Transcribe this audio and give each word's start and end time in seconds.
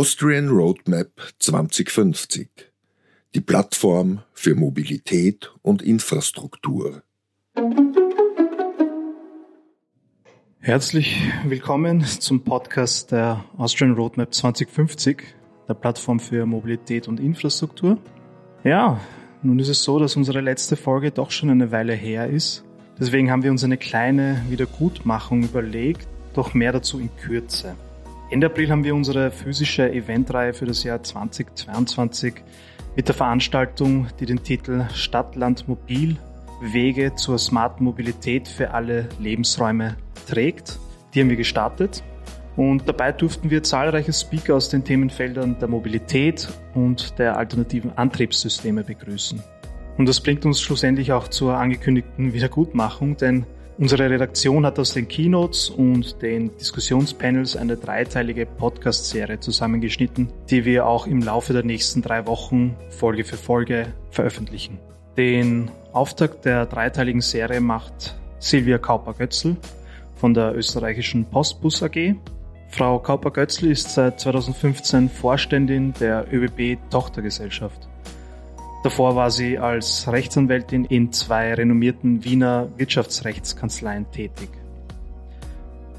Austrian 0.00 0.48
Roadmap 0.48 1.10
2050. 1.40 2.48
Die 3.34 3.40
Plattform 3.42 4.22
für 4.32 4.54
Mobilität 4.54 5.52
und 5.60 5.82
Infrastruktur. 5.82 7.02
Herzlich 10.58 11.20
willkommen 11.44 12.02
zum 12.02 12.42
Podcast 12.44 13.12
der 13.12 13.44
Austrian 13.58 13.92
Roadmap 13.92 14.32
2050, 14.32 15.22
der 15.68 15.74
Plattform 15.74 16.18
für 16.18 16.46
Mobilität 16.46 17.06
und 17.06 17.20
Infrastruktur. 17.20 17.98
Ja, 18.64 18.98
nun 19.42 19.58
ist 19.58 19.68
es 19.68 19.82
so, 19.82 19.98
dass 19.98 20.16
unsere 20.16 20.40
letzte 20.40 20.76
Folge 20.76 21.10
doch 21.10 21.30
schon 21.30 21.50
eine 21.50 21.72
Weile 21.72 21.92
her 21.92 22.26
ist. 22.26 22.64
Deswegen 22.98 23.30
haben 23.30 23.42
wir 23.42 23.50
uns 23.50 23.64
eine 23.64 23.76
kleine 23.76 24.46
Wiedergutmachung 24.48 25.42
überlegt, 25.42 26.08
doch 26.32 26.54
mehr 26.54 26.72
dazu 26.72 26.98
in 26.98 27.14
Kürze. 27.16 27.76
Ende 28.30 28.46
April 28.46 28.70
haben 28.70 28.84
wir 28.84 28.94
unsere 28.94 29.32
physische 29.32 29.90
Eventreihe 29.92 30.54
für 30.54 30.64
das 30.64 30.84
Jahr 30.84 31.02
2022 31.02 32.34
mit 32.94 33.08
der 33.08 33.14
Veranstaltung, 33.16 34.06
die 34.20 34.26
den 34.26 34.44
Titel 34.44 34.84
Stadt, 34.94 35.34
Land, 35.34 35.66
Mobil 35.66 36.16
Wege 36.60 37.16
zur 37.16 37.38
smarten 37.38 37.82
Mobilität 37.82 38.46
für 38.46 38.70
alle 38.70 39.08
Lebensräume 39.18 39.96
trägt. 40.28 40.78
Die 41.12 41.20
haben 41.20 41.28
wir 41.28 41.36
gestartet 41.36 42.04
und 42.54 42.88
dabei 42.88 43.10
durften 43.10 43.50
wir 43.50 43.64
zahlreiche 43.64 44.12
Speaker 44.12 44.54
aus 44.54 44.68
den 44.68 44.84
Themenfeldern 44.84 45.58
der 45.58 45.66
Mobilität 45.66 46.48
und 46.74 47.18
der 47.18 47.36
alternativen 47.36 47.98
Antriebssysteme 47.98 48.84
begrüßen. 48.84 49.42
Und 49.98 50.08
das 50.08 50.20
bringt 50.20 50.46
uns 50.46 50.60
schlussendlich 50.60 51.10
auch 51.10 51.26
zur 51.26 51.56
angekündigten 51.56 52.32
Wiedergutmachung, 52.32 53.16
denn 53.16 53.44
unsere 53.80 54.10
Redaktion 54.10 54.66
hat 54.66 54.78
aus 54.78 54.92
den 54.92 55.08
Keynotes 55.08 55.70
und 55.70 56.20
den 56.20 56.54
Diskussionspanels 56.58 57.56
eine 57.56 57.78
dreiteilige 57.78 58.44
Podcast-Serie 58.44 59.40
zusammengeschnitten, 59.40 60.30
die 60.50 60.66
wir 60.66 60.86
auch 60.86 61.06
im 61.06 61.22
Laufe 61.22 61.54
der 61.54 61.64
nächsten 61.64 62.02
drei 62.02 62.26
Wochen 62.26 62.76
Folge 62.90 63.24
für 63.24 63.38
Folge 63.38 63.86
veröffentlichen. 64.10 64.78
Den 65.16 65.70
Auftakt 65.92 66.44
der 66.44 66.66
dreiteiligen 66.66 67.22
Serie 67.22 67.62
macht 67.62 68.16
Silvia 68.38 68.76
Kauper-Götzl 68.76 69.56
von 70.14 70.34
der 70.34 70.54
österreichischen 70.54 71.24
Postbus 71.24 71.82
AG. 71.82 72.14
Frau 72.68 72.98
Kauper-Götzl 72.98 73.66
ist 73.66 73.94
seit 73.94 74.20
2015 74.20 75.08
Vorständin 75.08 75.94
der 75.98 76.26
ÖBB 76.30 76.78
Tochtergesellschaft. 76.90 77.89
Davor 78.82 79.14
war 79.14 79.30
sie 79.30 79.58
als 79.58 80.08
Rechtsanwältin 80.08 80.86
in 80.86 81.12
zwei 81.12 81.52
renommierten 81.52 82.24
Wiener 82.24 82.68
Wirtschaftsrechtskanzleien 82.78 84.10
tätig. 84.10 84.48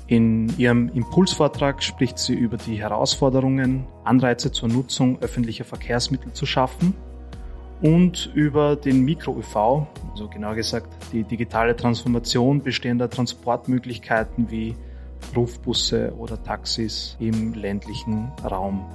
In 0.08 0.52
ihrem 0.58 0.90
Impulsvortrag 0.90 1.84
spricht 1.84 2.18
sie 2.18 2.34
über 2.34 2.58
die 2.58 2.82
Herausforderungen, 2.82 3.86
Anreize 4.04 4.52
zur 4.52 4.68
Nutzung 4.68 5.20
öffentlicher 5.22 5.64
Verkehrsmittel 5.64 6.34
zu 6.34 6.48
schaffen 6.48 6.96
und 7.82 8.32
über 8.34 8.76
den 8.76 9.06
Mikro-ÖV, 9.06 9.88
also 10.12 10.28
genauer 10.28 10.56
gesagt 10.56 10.88
die 11.14 11.24
digitale 11.24 11.76
Transformation 11.76 12.64
bestehender 12.64 13.10
Transportmöglichkeiten 13.10 14.50
wie 14.50 14.76
Rufbusse 15.36 16.14
oder 16.18 16.42
Taxis 16.44 17.16
im 17.20 17.54
ländlichen 17.54 18.32
Raum. 18.44 18.86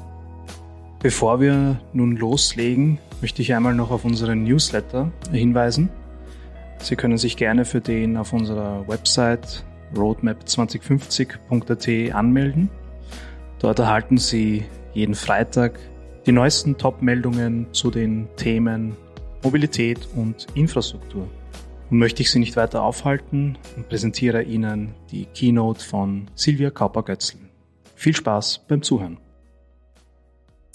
Bevor 1.00 1.40
wir 1.40 1.80
nun 1.92 2.16
loslegen, 2.16 2.98
möchte 3.20 3.42
ich 3.42 3.54
einmal 3.54 3.74
noch 3.74 3.90
auf 3.90 4.04
unseren 4.04 4.44
Newsletter 4.44 5.10
hinweisen. 5.30 5.90
Sie 6.78 6.96
können 6.96 7.18
sich 7.18 7.36
gerne 7.36 7.64
für 7.64 7.80
den 7.80 8.16
auf 8.16 8.32
unserer 8.32 8.86
Website 8.88 9.64
roadmap2050.at 9.94 12.14
anmelden. 12.14 12.70
Dort 13.58 13.78
erhalten 13.78 14.18
Sie 14.18 14.64
jeden 14.94 15.14
Freitag 15.14 15.78
die 16.26 16.32
neuesten 16.32 16.76
Top-Meldungen 16.76 17.68
zu 17.72 17.90
den 17.90 18.28
Themen 18.36 18.96
Mobilität 19.42 20.08
und 20.16 20.46
Infrastruktur. 20.54 21.28
Nun 21.90 22.00
möchte 22.00 22.22
ich 22.22 22.30
Sie 22.30 22.40
nicht 22.40 22.56
weiter 22.56 22.82
aufhalten 22.82 23.58
und 23.76 23.88
präsentiere 23.88 24.42
Ihnen 24.42 24.94
die 25.12 25.26
Keynote 25.26 25.84
von 25.84 26.28
Silvia 26.34 26.70
Kauper-Götzl. 26.70 27.36
Viel 27.94 28.16
Spaß 28.16 28.64
beim 28.66 28.82
Zuhören. 28.82 29.18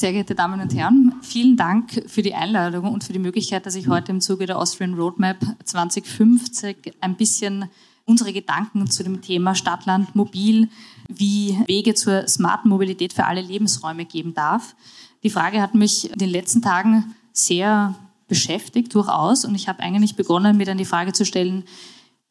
Sehr 0.01 0.13
geehrte 0.13 0.33
Damen 0.33 0.59
und 0.59 0.73
Herren, 0.73 1.13
vielen 1.21 1.57
Dank 1.57 2.05
für 2.07 2.23
die 2.23 2.33
Einladung 2.33 2.91
und 2.91 3.03
für 3.03 3.13
die 3.13 3.19
Möglichkeit, 3.19 3.67
dass 3.67 3.75
ich 3.75 3.87
heute 3.87 4.11
im 4.11 4.19
Zuge 4.19 4.47
der 4.47 4.57
Austrian 4.57 4.95
Roadmap 4.95 5.37
2050 5.63 6.95
ein 7.01 7.15
bisschen 7.15 7.69
unsere 8.05 8.33
Gedanken 8.33 8.89
zu 8.89 9.03
dem 9.03 9.21
Thema 9.21 9.53
Stadtland 9.53 10.15
Mobil 10.15 10.69
wie 11.07 11.55
Wege 11.67 11.93
zur 11.93 12.27
smarten 12.27 12.67
Mobilität 12.69 13.13
für 13.13 13.25
alle 13.25 13.41
Lebensräume 13.41 14.05
geben 14.05 14.33
darf. 14.33 14.75
Die 15.21 15.29
Frage 15.29 15.61
hat 15.61 15.75
mich 15.75 16.11
in 16.11 16.17
den 16.17 16.31
letzten 16.31 16.63
Tagen 16.63 17.13
sehr 17.31 17.93
beschäftigt, 18.27 18.95
durchaus. 18.95 19.45
Und 19.45 19.53
ich 19.53 19.67
habe 19.67 19.81
eigentlich 19.81 20.15
begonnen, 20.15 20.57
mir 20.57 20.65
dann 20.65 20.79
die 20.79 20.85
Frage 20.85 21.13
zu 21.13 21.25
stellen, 21.25 21.63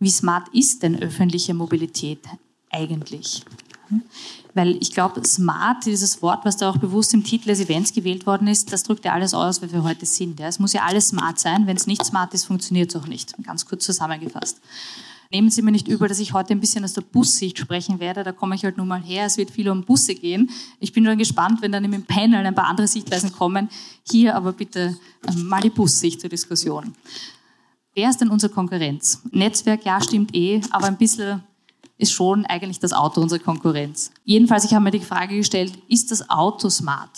wie 0.00 0.10
smart 0.10 0.48
ist 0.48 0.82
denn 0.82 1.00
öffentliche 1.00 1.54
Mobilität 1.54 2.18
eigentlich? 2.68 3.44
Weil 4.54 4.76
ich 4.80 4.92
glaube, 4.92 5.24
smart, 5.24 5.86
dieses 5.86 6.22
Wort, 6.22 6.44
was 6.44 6.56
da 6.56 6.70
auch 6.70 6.78
bewusst 6.78 7.14
im 7.14 7.22
Titel 7.22 7.48
des 7.48 7.60
Events 7.60 7.92
gewählt 7.92 8.26
worden 8.26 8.48
ist, 8.48 8.72
das 8.72 8.82
drückt 8.82 9.04
ja 9.04 9.12
alles 9.12 9.34
aus, 9.34 9.62
was 9.62 9.72
wir 9.72 9.84
heute 9.84 10.06
sind. 10.06 10.40
Es 10.40 10.58
muss 10.58 10.72
ja 10.72 10.82
alles 10.82 11.08
smart 11.08 11.38
sein. 11.38 11.66
Wenn 11.66 11.76
es 11.76 11.86
nicht 11.86 12.04
smart 12.04 12.34
ist, 12.34 12.44
funktioniert 12.44 12.94
es 12.94 13.00
auch 13.00 13.06
nicht. 13.06 13.34
Ganz 13.44 13.66
kurz 13.66 13.84
zusammengefasst. 13.84 14.60
Nehmen 15.32 15.48
Sie 15.48 15.62
mir 15.62 15.70
nicht 15.70 15.86
übel, 15.86 16.08
dass 16.08 16.18
ich 16.18 16.32
heute 16.32 16.54
ein 16.54 16.60
bisschen 16.60 16.82
aus 16.82 16.94
der 16.94 17.02
Bussicht 17.02 17.56
sprechen 17.56 18.00
werde. 18.00 18.24
Da 18.24 18.32
komme 18.32 18.56
ich 18.56 18.64
halt 18.64 18.76
nun 18.76 18.88
mal 18.88 19.00
her. 19.00 19.26
Es 19.26 19.36
wird 19.36 19.52
viel 19.52 19.70
um 19.70 19.84
Busse 19.84 20.16
gehen. 20.16 20.50
Ich 20.80 20.92
bin 20.92 21.04
nur 21.04 21.14
gespannt, 21.14 21.62
wenn 21.62 21.70
dann 21.70 21.84
im 21.84 22.02
Panel 22.02 22.44
ein 22.44 22.54
paar 22.54 22.66
andere 22.66 22.88
Sichtweisen 22.88 23.30
kommen. 23.30 23.68
Hier 24.10 24.34
aber 24.34 24.52
bitte 24.52 24.96
ähm, 25.28 25.46
mal 25.46 25.60
die 25.60 25.70
Bussicht 25.70 26.20
zur 26.20 26.30
Diskussion. 26.30 26.94
Wer 27.94 28.10
ist 28.10 28.20
denn 28.20 28.28
unsere 28.28 28.52
Konkurrenz? 28.52 29.22
Netzwerk, 29.30 29.84
ja, 29.84 30.00
stimmt 30.00 30.34
eh, 30.34 30.60
aber 30.70 30.86
ein 30.86 30.98
bisschen 30.98 31.44
ist 32.00 32.12
schon 32.12 32.46
eigentlich 32.46 32.78
das 32.78 32.92
Auto 32.92 33.20
unsere 33.20 33.40
Konkurrenz. 33.40 34.10
Jedenfalls, 34.24 34.64
ich 34.64 34.74
habe 34.74 34.84
mir 34.84 34.90
die 34.90 35.00
Frage 35.00 35.36
gestellt, 35.36 35.78
ist 35.88 36.10
das 36.10 36.28
Auto 36.30 36.68
smart? 36.70 37.10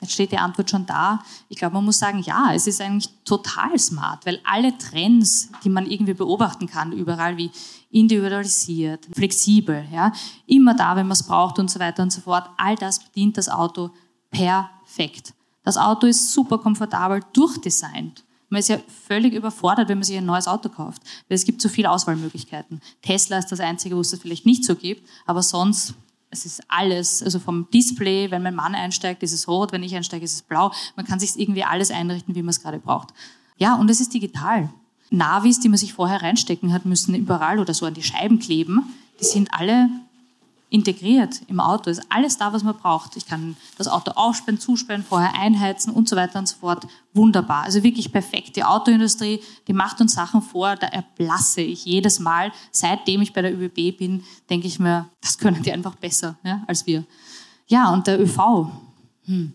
Jetzt 0.00 0.12
steht 0.12 0.30
die 0.30 0.38
Antwort 0.38 0.70
schon 0.70 0.86
da. 0.86 1.24
Ich 1.48 1.58
glaube, 1.58 1.74
man 1.74 1.84
muss 1.84 1.98
sagen, 1.98 2.20
ja, 2.20 2.52
es 2.54 2.68
ist 2.68 2.80
eigentlich 2.80 3.10
total 3.24 3.76
smart, 3.78 4.24
weil 4.24 4.38
alle 4.44 4.78
Trends, 4.78 5.50
die 5.64 5.70
man 5.70 5.86
irgendwie 5.86 6.14
beobachten 6.14 6.68
kann, 6.68 6.92
überall 6.92 7.36
wie 7.36 7.50
individualisiert, 7.90 9.08
flexibel, 9.12 9.84
ja, 9.92 10.12
immer 10.46 10.74
da, 10.74 10.94
wenn 10.94 11.08
man 11.08 11.16
es 11.16 11.26
braucht 11.26 11.58
und 11.58 11.68
so 11.68 11.80
weiter 11.80 12.04
und 12.04 12.12
so 12.12 12.20
fort, 12.20 12.48
all 12.56 12.76
das 12.76 13.00
bedient 13.00 13.36
das 13.36 13.48
Auto 13.48 13.90
perfekt. 14.30 15.34
Das 15.64 15.76
Auto 15.76 16.06
ist 16.06 16.32
super 16.32 16.58
komfortabel 16.58 17.20
durchdesignt. 17.32 18.22
Man 18.48 18.60
ist 18.60 18.68
ja 18.68 18.78
völlig 19.06 19.34
überfordert, 19.34 19.88
wenn 19.88 19.98
man 19.98 20.04
sich 20.04 20.16
ein 20.16 20.24
neues 20.24 20.48
Auto 20.48 20.68
kauft, 20.68 21.02
weil 21.28 21.36
es 21.36 21.44
gibt 21.44 21.60
so 21.60 21.68
viele 21.68 21.90
Auswahlmöglichkeiten. 21.90 22.80
Tesla 23.02 23.38
ist 23.38 23.52
das 23.52 23.60
Einzige, 23.60 23.96
wo 23.96 24.00
es 24.00 24.10
das 24.10 24.20
vielleicht 24.20 24.46
nicht 24.46 24.64
so 24.64 24.74
gibt, 24.74 25.06
aber 25.26 25.42
sonst 25.42 25.94
es 26.30 26.44
ist 26.44 26.62
alles, 26.68 27.22
also 27.22 27.38
vom 27.38 27.68
Display, 27.72 28.30
wenn 28.30 28.42
mein 28.42 28.54
Mann 28.54 28.74
einsteigt, 28.74 29.22
ist 29.22 29.32
es 29.32 29.48
rot, 29.48 29.72
wenn 29.72 29.82
ich 29.82 29.96
einsteige, 29.96 30.24
ist 30.24 30.34
es 30.34 30.42
blau. 30.42 30.72
Man 30.94 31.06
kann 31.06 31.18
sich 31.18 31.38
irgendwie 31.38 31.64
alles 31.64 31.90
einrichten, 31.90 32.34
wie 32.34 32.42
man 32.42 32.50
es 32.50 32.60
gerade 32.60 32.78
braucht. 32.78 33.14
Ja, 33.56 33.76
und 33.76 33.90
es 33.90 34.00
ist 34.00 34.12
digital. 34.12 34.68
Navis, 35.10 35.60
die 35.60 35.68
man 35.68 35.78
sich 35.78 35.94
vorher 35.94 36.22
reinstecken 36.22 36.72
hat 36.72 36.84
müssen, 36.84 37.14
überall 37.14 37.58
oder 37.58 37.72
so 37.72 37.86
an 37.86 37.94
die 37.94 38.02
Scheiben 38.02 38.38
kleben, 38.38 38.94
die 39.20 39.24
sind 39.24 39.48
alle 39.52 39.88
integriert 40.70 41.40
im 41.48 41.60
Auto. 41.60 41.90
Ist 41.90 42.02
alles 42.10 42.36
da, 42.36 42.52
was 42.52 42.62
man 42.62 42.76
braucht. 42.76 43.16
Ich 43.16 43.26
kann 43.26 43.56
das 43.78 43.88
Auto 43.88 44.12
aufsperren, 44.12 44.60
zusperren, 44.60 45.02
vorher 45.02 45.34
einheizen 45.34 45.92
und 45.92 46.08
so 46.08 46.16
weiter 46.16 46.38
und 46.38 46.48
so 46.48 46.56
fort. 46.56 46.86
Wunderbar. 47.14 47.64
Also 47.64 47.82
wirklich 47.82 48.12
perfekt. 48.12 48.56
Die 48.56 48.64
Autoindustrie, 48.64 49.40
die 49.66 49.72
macht 49.72 50.00
uns 50.00 50.12
Sachen 50.12 50.42
vor, 50.42 50.76
da 50.76 50.88
erblasse 50.88 51.62
ich 51.62 51.84
jedes 51.84 52.20
Mal. 52.20 52.52
Seitdem 52.70 53.22
ich 53.22 53.32
bei 53.32 53.42
der 53.42 53.54
ÖBB 53.54 53.96
bin, 53.96 54.24
denke 54.50 54.66
ich 54.66 54.78
mir, 54.78 55.08
das 55.20 55.38
können 55.38 55.62
die 55.62 55.72
einfach 55.72 55.94
besser 55.94 56.38
ja, 56.44 56.62
als 56.66 56.86
wir. 56.86 57.04
Ja, 57.66 57.92
und 57.92 58.06
der 58.06 58.20
ÖV. 58.20 58.70
Hm. 59.24 59.54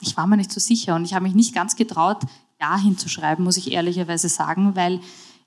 Ich 0.00 0.16
war 0.16 0.26
mir 0.26 0.38
nicht 0.38 0.52
so 0.52 0.60
sicher 0.60 0.94
und 0.96 1.04
ich 1.04 1.12
habe 1.12 1.24
mich 1.24 1.34
nicht 1.34 1.54
ganz 1.54 1.76
getraut, 1.76 2.22
Ja 2.58 2.78
hinzuschreiben, 2.78 3.44
muss 3.44 3.58
ich 3.58 3.72
ehrlicherweise 3.72 4.28
sagen, 4.28 4.74
weil 4.76 5.00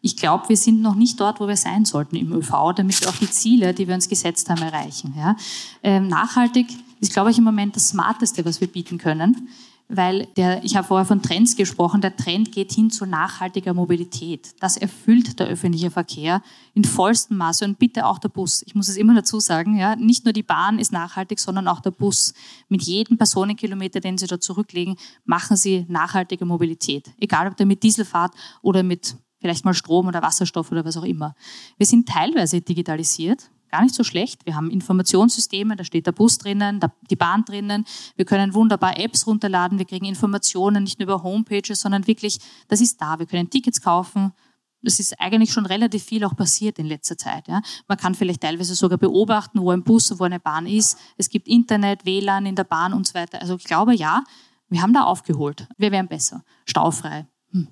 ich 0.05 0.17
glaube, 0.17 0.49
wir 0.49 0.57
sind 0.57 0.81
noch 0.81 0.95
nicht 0.95 1.17
dort, 1.21 1.39
wo 1.39 1.47
wir 1.47 1.55
sein 1.55 1.85
sollten 1.85 2.17
im 2.17 2.33
ÖV, 2.33 2.73
damit 2.75 2.99
wir 2.99 3.07
auch 3.07 3.15
die 3.15 3.31
Ziele, 3.31 3.73
die 3.73 3.87
wir 3.87 3.95
uns 3.95 4.09
gesetzt 4.09 4.49
haben, 4.49 4.61
erreichen. 4.61 5.13
Ja? 5.17 5.37
Ähm, 5.81 6.09
nachhaltig 6.09 6.67
ist, 6.99 7.13
glaube 7.13 7.31
ich, 7.31 7.37
im 7.37 7.45
Moment 7.45 7.77
das 7.77 7.87
Smarteste, 7.87 8.43
was 8.43 8.59
wir 8.59 8.67
bieten 8.67 8.97
können, 8.97 9.47
weil 9.87 10.27
der, 10.35 10.61
ich 10.65 10.75
habe 10.75 10.85
vorher 10.85 11.05
von 11.05 11.21
Trends 11.21 11.55
gesprochen, 11.55 12.01
der 12.01 12.17
Trend 12.17 12.51
geht 12.51 12.73
hin 12.73 12.91
zu 12.91 13.05
nachhaltiger 13.05 13.73
Mobilität. 13.73 14.53
Das 14.59 14.75
erfüllt 14.75 15.39
der 15.39 15.47
öffentliche 15.47 15.89
Verkehr 15.89 16.41
in 16.73 16.83
vollstem 16.83 17.37
Maße 17.37 17.63
und 17.63 17.79
bitte 17.79 18.05
auch 18.05 18.17
der 18.17 18.29
Bus. 18.29 18.61
Ich 18.65 18.75
muss 18.75 18.89
es 18.89 18.97
immer 18.97 19.15
dazu 19.15 19.39
sagen, 19.39 19.77
ja, 19.77 19.95
nicht 19.95 20.25
nur 20.25 20.33
die 20.33 20.43
Bahn 20.43 20.79
ist 20.79 20.91
nachhaltig, 20.91 21.39
sondern 21.39 21.69
auch 21.69 21.79
der 21.79 21.91
Bus. 21.91 22.33
Mit 22.67 22.81
jedem 22.83 23.17
Personenkilometer, 23.17 24.01
den 24.01 24.17
Sie 24.17 24.27
dort 24.27 24.43
zurücklegen, 24.43 24.97
machen 25.23 25.55
Sie 25.55 25.85
nachhaltige 25.87 26.43
Mobilität. 26.43 27.11
Egal, 27.21 27.47
ob 27.47 27.55
der 27.55 27.65
mit 27.65 27.83
Diesel 27.83 28.03
fahrt 28.03 28.33
oder 28.61 28.83
mit 28.83 29.15
vielleicht 29.43 29.65
mal 29.65 29.73
Strom 29.73 30.07
oder 30.07 30.21
Wasserstoff 30.21 30.71
oder 30.71 30.85
was 30.85 30.95
auch 30.95 31.03
immer. 31.03 31.35
Wir 31.77 31.85
sind 31.85 32.07
teilweise 32.07 32.61
digitalisiert, 32.61 33.51
gar 33.69 33.83
nicht 33.83 33.93
so 33.93 34.05
schlecht. 34.05 34.45
Wir 34.45 34.55
haben 34.55 34.71
Informationssysteme, 34.71 35.75
da 35.75 35.83
steht 35.83 36.07
der 36.07 36.13
Bus 36.13 36.37
drinnen, 36.37 36.79
die 37.09 37.17
Bahn 37.17 37.43
drinnen. 37.43 37.83
Wir 38.15 38.23
können 38.23 38.53
wunderbar 38.53 38.97
Apps 38.97 39.27
runterladen, 39.27 39.79
wir 39.79 39.85
kriegen 39.85 40.05
Informationen 40.05 40.83
nicht 40.83 40.97
nur 40.97 41.09
über 41.09 41.23
Homepages, 41.23 41.81
sondern 41.81 42.07
wirklich, 42.07 42.39
das 42.69 42.79
ist 42.79 43.01
da. 43.01 43.19
Wir 43.19 43.25
können 43.25 43.49
Tickets 43.49 43.81
kaufen. 43.81 44.31
Es 44.81 44.99
ist 45.01 45.19
eigentlich 45.19 45.51
schon 45.51 45.65
relativ 45.65 46.03
viel 46.03 46.23
auch 46.23 46.37
passiert 46.37 46.79
in 46.79 46.85
letzter 46.85 47.17
Zeit. 47.17 47.49
Ja. 47.49 47.61
Man 47.89 47.97
kann 47.97 48.15
vielleicht 48.15 48.41
teilweise 48.41 48.75
sogar 48.75 48.97
beobachten, 48.97 49.59
wo 49.59 49.71
ein 49.71 49.83
Bus 49.83 50.17
wo 50.17 50.23
eine 50.23 50.39
Bahn 50.39 50.67
ist. 50.67 50.97
Es 51.17 51.29
gibt 51.29 51.49
Internet, 51.49 52.05
WLAN 52.05 52.45
in 52.45 52.55
der 52.55 52.63
Bahn 52.63 52.93
und 52.93 53.07
so 53.07 53.15
weiter. 53.15 53.41
Also 53.41 53.57
ich 53.57 53.65
glaube, 53.65 53.93
ja, 53.93 54.23
wir 54.69 54.81
haben 54.81 54.93
da 54.93 55.03
aufgeholt. 55.03 55.67
Wir 55.77 55.91
wären 55.91 56.07
besser. 56.07 56.45
Staufrei. 56.65 57.27
Hm. 57.51 57.67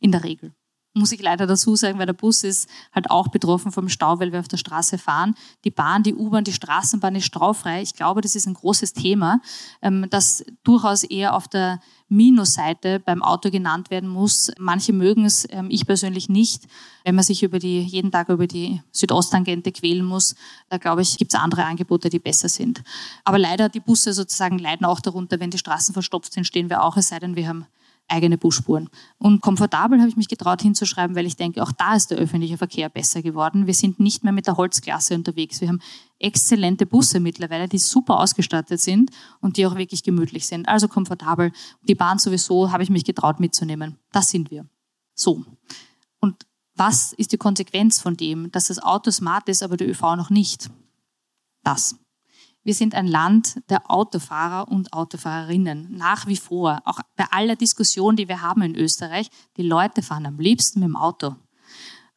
In 0.00 0.10
der 0.10 0.24
Regel 0.24 0.54
muss 0.94 1.10
ich 1.10 1.20
leider 1.20 1.46
dazu 1.46 1.74
sagen, 1.74 1.98
weil 1.98 2.06
der 2.06 2.12
Bus 2.12 2.44
ist 2.44 2.68
halt 2.94 3.10
auch 3.10 3.28
betroffen 3.28 3.72
vom 3.72 3.88
Stau, 3.88 4.20
weil 4.20 4.32
wir 4.32 4.38
auf 4.38 4.48
der 4.48 4.56
Straße 4.56 4.96
fahren. 4.96 5.34
Die 5.64 5.70
Bahn, 5.70 6.04
die 6.04 6.14
U-Bahn, 6.14 6.44
die 6.44 6.52
Straßenbahn 6.52 7.16
ist 7.16 7.26
staufrei. 7.26 7.82
Ich 7.82 7.94
glaube, 7.94 8.20
das 8.20 8.36
ist 8.36 8.46
ein 8.46 8.54
großes 8.54 8.92
Thema, 8.92 9.40
ähm, 9.82 10.06
das 10.10 10.44
durchaus 10.62 11.02
eher 11.02 11.34
auf 11.34 11.48
der 11.48 11.80
Minusseite 12.08 13.00
beim 13.00 13.22
Auto 13.22 13.50
genannt 13.50 13.90
werden 13.90 14.08
muss. 14.08 14.52
Manche 14.58 14.92
mögen 14.92 15.24
es, 15.24 15.46
ähm, 15.50 15.66
ich 15.68 15.84
persönlich 15.84 16.28
nicht. 16.28 16.68
Wenn 17.02 17.16
man 17.16 17.24
sich 17.24 17.42
über 17.42 17.58
die, 17.58 17.80
jeden 17.80 18.12
Tag 18.12 18.28
über 18.28 18.46
die 18.46 18.80
Südosttangente 18.92 19.72
quälen 19.72 20.04
muss, 20.04 20.36
da 20.68 20.78
glaube 20.78 21.02
ich, 21.02 21.18
gibt 21.18 21.34
es 21.34 21.40
andere 21.40 21.64
Angebote, 21.64 22.08
die 22.08 22.20
besser 22.20 22.48
sind. 22.48 22.84
Aber 23.24 23.38
leider, 23.38 23.68
die 23.68 23.80
Busse 23.80 24.12
sozusagen 24.12 24.58
leiden 24.58 24.86
auch 24.86 25.00
darunter, 25.00 25.40
wenn 25.40 25.50
die 25.50 25.58
Straßen 25.58 25.92
verstopft 25.92 26.32
sind, 26.32 26.46
stehen 26.46 26.70
wir 26.70 26.84
auch, 26.84 26.96
es 26.96 27.08
sei 27.08 27.18
denn, 27.18 27.34
wir 27.34 27.48
haben 27.48 27.66
eigene 28.08 28.36
Busspuren. 28.38 28.88
Und 29.18 29.40
komfortabel 29.40 29.98
habe 29.98 30.08
ich 30.08 30.16
mich 30.16 30.28
getraut 30.28 30.62
hinzuschreiben, 30.62 31.16
weil 31.16 31.26
ich 31.26 31.36
denke, 31.36 31.62
auch 31.62 31.72
da 31.72 31.94
ist 31.94 32.10
der 32.10 32.18
öffentliche 32.18 32.58
Verkehr 32.58 32.88
besser 32.88 33.22
geworden. 33.22 33.66
Wir 33.66 33.74
sind 33.74 33.98
nicht 33.98 34.24
mehr 34.24 34.32
mit 34.32 34.46
der 34.46 34.56
Holzklasse 34.56 35.14
unterwegs. 35.14 35.60
Wir 35.60 35.68
haben 35.68 35.80
exzellente 36.18 36.86
Busse 36.86 37.20
mittlerweile, 37.20 37.68
die 37.68 37.78
super 37.78 38.20
ausgestattet 38.20 38.80
sind 38.80 39.10
und 39.40 39.56
die 39.56 39.66
auch 39.66 39.76
wirklich 39.76 40.02
gemütlich 40.02 40.46
sind. 40.46 40.68
Also 40.68 40.88
komfortabel. 40.88 41.52
Die 41.88 41.94
Bahn 41.94 42.18
sowieso 42.18 42.70
habe 42.70 42.82
ich 42.82 42.90
mich 42.90 43.04
getraut 43.04 43.40
mitzunehmen. 43.40 43.98
Das 44.12 44.28
sind 44.28 44.50
wir. 44.50 44.66
So. 45.14 45.44
Und 46.20 46.46
was 46.74 47.12
ist 47.12 47.32
die 47.32 47.38
Konsequenz 47.38 48.00
von 48.00 48.16
dem, 48.16 48.50
dass 48.50 48.66
das 48.66 48.80
Auto 48.80 49.10
smart 49.10 49.48
ist, 49.48 49.62
aber 49.62 49.76
der 49.76 49.88
ÖV 49.88 50.16
noch 50.16 50.30
nicht? 50.30 50.70
Das. 51.62 51.96
Wir 52.64 52.74
sind 52.74 52.94
ein 52.94 53.06
Land 53.06 53.60
der 53.68 53.90
Autofahrer 53.90 54.68
und 54.68 54.92
Autofahrerinnen, 54.94 55.94
nach 55.94 56.26
wie 56.26 56.36
vor. 56.36 56.80
Auch 56.86 56.98
bei 57.14 57.26
aller 57.30 57.56
Diskussion, 57.56 58.16
die 58.16 58.26
wir 58.26 58.40
haben 58.40 58.62
in 58.62 58.74
Österreich, 58.74 59.28
die 59.58 59.62
Leute 59.62 60.02
fahren 60.02 60.26
am 60.26 60.38
liebsten 60.38 60.80
mit 60.80 60.88
dem 60.88 60.96
Auto. 60.96 61.36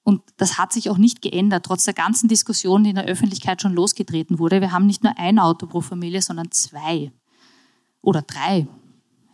Und 0.04 0.22
das 0.38 0.58
hat 0.58 0.72
sich 0.72 0.90
auch 0.90 0.98
nicht 0.98 1.22
geändert, 1.22 1.66
trotz 1.66 1.84
der 1.84 1.94
ganzen 1.94 2.30
Diskussion, 2.30 2.86
die 2.86 2.92
in 2.92 2.96
der 2.96 3.04
Öffentlichkeit 3.04 3.62
schon 3.62 3.74
losgetreten 3.74 4.40
wurde. 4.40 4.62
Wir 4.62 4.72
haben 4.72 4.86
nicht 4.86 5.04
nur 5.04 5.18
ein 5.18 5.38
Auto 5.38 5.68
pro 5.68 5.82
Familie, 5.82 6.22
sondern 6.22 6.50
zwei 6.52 7.12
oder 8.02 8.22
drei. 8.22 8.68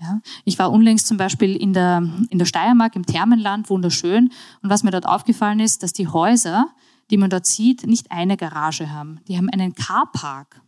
Ja, 0.01 0.19
ich 0.45 0.57
war 0.57 0.71
unlängst 0.71 1.06
zum 1.06 1.18
Beispiel 1.18 1.56
in 1.56 1.74
der, 1.74 2.01
in 2.31 2.39
der 2.39 2.45
Steiermark, 2.45 2.95
im 2.95 3.06
Thermenland, 3.06 3.69
wunderschön. 3.69 4.31
Und 4.63 4.69
was 4.71 4.81
mir 4.81 4.89
dort 4.89 5.06
aufgefallen 5.06 5.60
ist, 5.60 5.83
dass 5.83 5.94
die 5.94 6.07
Häuser, 6.07 6.69
die 7.12 7.18
man 7.18 7.30
dort 7.30 7.45
sieht, 7.45 7.86
nicht 7.86 8.12
eine 8.12 8.36
Garage 8.36 8.89
haben. 8.89 9.19
Die 9.27 9.38
haben 9.38 9.50
einen 9.50 9.75
Carpark. 9.75 10.62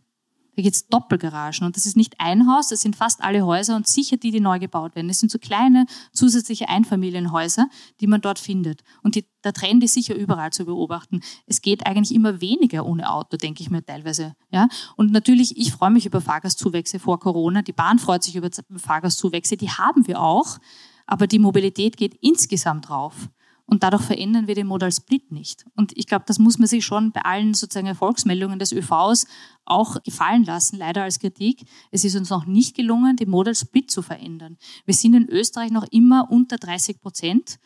Da 0.56 0.62
gibt 0.62 0.74
es 0.74 0.88
Doppelgaragen 0.88 1.66
und 1.66 1.76
das 1.76 1.84
ist 1.84 1.96
nicht 1.96 2.18
ein 2.18 2.46
Haus, 2.48 2.68
das 2.68 2.80
sind 2.80 2.96
fast 2.96 3.22
alle 3.22 3.44
Häuser 3.44 3.76
und 3.76 3.86
sicher 3.86 4.16
die, 4.16 4.30
die 4.30 4.40
neu 4.40 4.58
gebaut 4.58 4.96
werden. 4.96 5.08
Das 5.08 5.18
sind 5.18 5.30
so 5.30 5.38
kleine 5.38 5.84
zusätzliche 6.12 6.70
Einfamilienhäuser, 6.70 7.68
die 8.00 8.06
man 8.06 8.22
dort 8.22 8.38
findet. 8.38 8.82
Und 9.02 9.16
die, 9.16 9.26
der 9.44 9.52
Trend 9.52 9.84
ist 9.84 9.92
sicher 9.92 10.14
überall 10.14 10.52
zu 10.52 10.64
beobachten. 10.64 11.20
Es 11.46 11.60
geht 11.60 11.86
eigentlich 11.86 12.14
immer 12.14 12.40
weniger 12.40 12.86
ohne 12.86 13.10
Auto, 13.10 13.36
denke 13.36 13.62
ich 13.62 13.70
mir 13.70 13.84
teilweise. 13.84 14.34
Ja? 14.50 14.68
Und 14.96 15.12
natürlich, 15.12 15.58
ich 15.58 15.72
freue 15.72 15.90
mich 15.90 16.06
über 16.06 16.22
Fahrgastzuwächse 16.22 16.98
vor 16.98 17.20
Corona. 17.20 17.60
Die 17.60 17.72
Bahn 17.72 17.98
freut 17.98 18.22
sich 18.22 18.34
über 18.34 18.48
Fahrgastzuwächse, 18.76 19.58
die 19.58 19.70
haben 19.70 20.06
wir 20.06 20.22
auch. 20.22 20.58
Aber 21.06 21.26
die 21.26 21.38
Mobilität 21.38 21.98
geht 21.98 22.16
insgesamt 22.20 22.88
drauf. 22.88 23.28
Und 23.66 23.82
dadurch 23.82 24.02
verändern 24.02 24.46
wir 24.46 24.54
den 24.54 24.68
Modal 24.68 24.92
Split 24.92 25.32
nicht. 25.32 25.66
Und 25.74 25.96
ich 25.96 26.06
glaube, 26.06 26.24
das 26.26 26.38
muss 26.38 26.58
man 26.58 26.68
sich 26.68 26.84
schon 26.84 27.10
bei 27.10 27.22
allen 27.22 27.52
sozusagen 27.52 27.88
Erfolgsmeldungen 27.88 28.60
des 28.60 28.72
ÖVs 28.72 29.26
auch 29.64 30.00
gefallen 30.04 30.44
lassen, 30.44 30.76
leider 30.78 31.02
als 31.02 31.18
Kritik. 31.18 31.66
Es 31.90 32.04
ist 32.04 32.14
uns 32.14 32.30
noch 32.30 32.46
nicht 32.46 32.76
gelungen, 32.76 33.16
den 33.16 33.28
Modal 33.28 33.56
Split 33.56 33.90
zu 33.90 34.02
verändern. 34.02 34.56
Wir 34.84 34.94
sind 34.94 35.14
in 35.14 35.28
Österreich 35.28 35.72
noch 35.72 35.84
immer 35.90 36.30
unter 36.30 36.58
30 36.58 37.00
Prozent. 37.00 37.58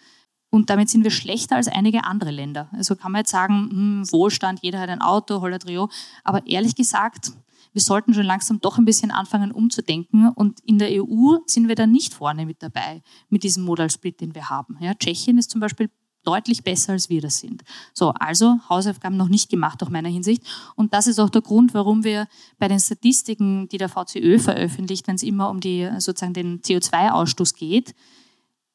Und 0.49 0.69
damit 0.69 0.88
sind 0.88 1.05
wir 1.05 1.12
schlechter 1.12 1.56
als 1.56 1.69
einige 1.69 2.05
andere 2.05 2.32
Länder. 2.32 2.69
Also 2.73 2.96
kann 2.96 3.12
man 3.12 3.20
jetzt 3.20 3.31
sagen, 3.31 3.69
hm, 3.70 4.12
Wohlstand, 4.12 4.61
jeder 4.62 4.81
hat 4.81 4.88
ein 4.88 5.03
Auto, 5.03 5.41
holla 5.41 5.58
trio. 5.58 5.91
Aber 6.25 6.46
ehrlich 6.46 6.75
gesagt, 6.75 7.32
wir 7.72 7.81
sollten 7.81 8.14
schon 8.14 8.25
langsam 8.25 8.61
doch 8.61 8.78
ein 8.78 8.84
bisschen 8.84 9.11
anfangen 9.11 9.52
umzudenken. 9.52 10.28
Und 10.28 10.61
in 10.64 10.78
der 10.78 10.90
EU 11.02 11.37
sind 11.46 11.69
wir 11.69 11.75
da 11.75 11.87
nicht 11.87 12.14
vorne 12.14 12.46
mit 12.46 12.62
dabei, 12.62 13.02
mit 13.28 13.43
diesem 13.43 13.64
Modal 13.64 13.90
Split, 13.90 14.20
den 14.20 14.34
wir 14.34 14.50
haben. 14.50 14.76
Ja, 14.81 14.94
Tschechien 14.94 15.38
ist 15.38 15.50
zum 15.50 15.61
Beispiel 15.61 15.90
deutlich 16.25 16.62
besser, 16.62 16.93
als 16.93 17.08
wir 17.08 17.20
das 17.20 17.38
sind. 17.38 17.62
So, 17.94 18.11
also 18.11 18.58
Hausaufgaben 18.69 19.17
noch 19.17 19.28
nicht 19.28 19.50
gemacht, 19.50 19.82
aus 19.82 19.90
meiner 19.90 20.08
Hinsicht. 20.08 20.43
Und 20.76 20.93
das 20.93 21.06
ist 21.06 21.19
auch 21.19 21.31
der 21.31 21.43
Grund, 21.43 21.75
warum 21.75 22.05
wir 22.05 22.26
bei 22.58 22.69
den 22.69 22.81
Statistiken, 22.81 23.69
die 23.69 23.78
der 23.78 23.88
VCÖ 23.88 24.38
veröffentlicht, 24.38 25.06
wenn 25.06 25.17
es 25.17 25.22
immer 25.22 25.49
um 25.50 25.61
die, 25.61 25.88
sozusagen 25.99 26.34
den 26.34 26.61
CO2-Ausstoß 26.61 27.55
geht, 27.55 27.94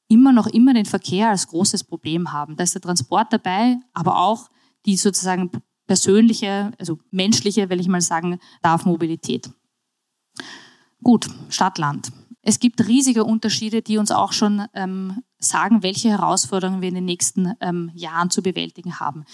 immer 0.08 0.32
noch 0.32 0.48
immer 0.48 0.74
den 0.74 0.86
Verkehr 0.86 1.30
als 1.30 1.48
großes 1.48 1.84
Problem 1.84 2.32
haben. 2.32 2.56
Da 2.56 2.64
ist 2.64 2.76
der 2.76 2.82
Transport 2.82 3.34
dabei, 3.34 3.78
aber 3.94 4.20
auch 4.20 4.50
die 4.86 4.98
sozusagen 4.98 5.52
persönliche, 5.88 6.72
also 6.80 7.00
menschliche, 7.12 7.70
will 7.70 7.80
ich 7.80 7.88
mal 7.88 8.02
sagen, 8.02 8.40
darf 8.62 8.86
Mobilität. 8.86 9.50
Gut, 11.04 11.28
Stadt-Land. 11.50 12.12
Es 12.42 12.60
gibt 12.60 12.88
riesige 12.88 13.24
Unterschiede, 13.24 13.82
die 13.82 13.98
uns 13.98 14.12
auch 14.12 14.32
schon 14.32 14.66
ähm, 14.74 15.24
sagen, 15.40 15.84
welche 15.84 16.10
Herausforderungen 16.10 16.82
wir 16.82 16.90
in 16.90 16.96
den 16.96 17.06
nächsten 17.06 17.54
ähm, 17.60 17.92
Jahren 17.94 18.30
zu 18.30 18.42
bewältigen 18.42 19.00
haben. 19.00 19.26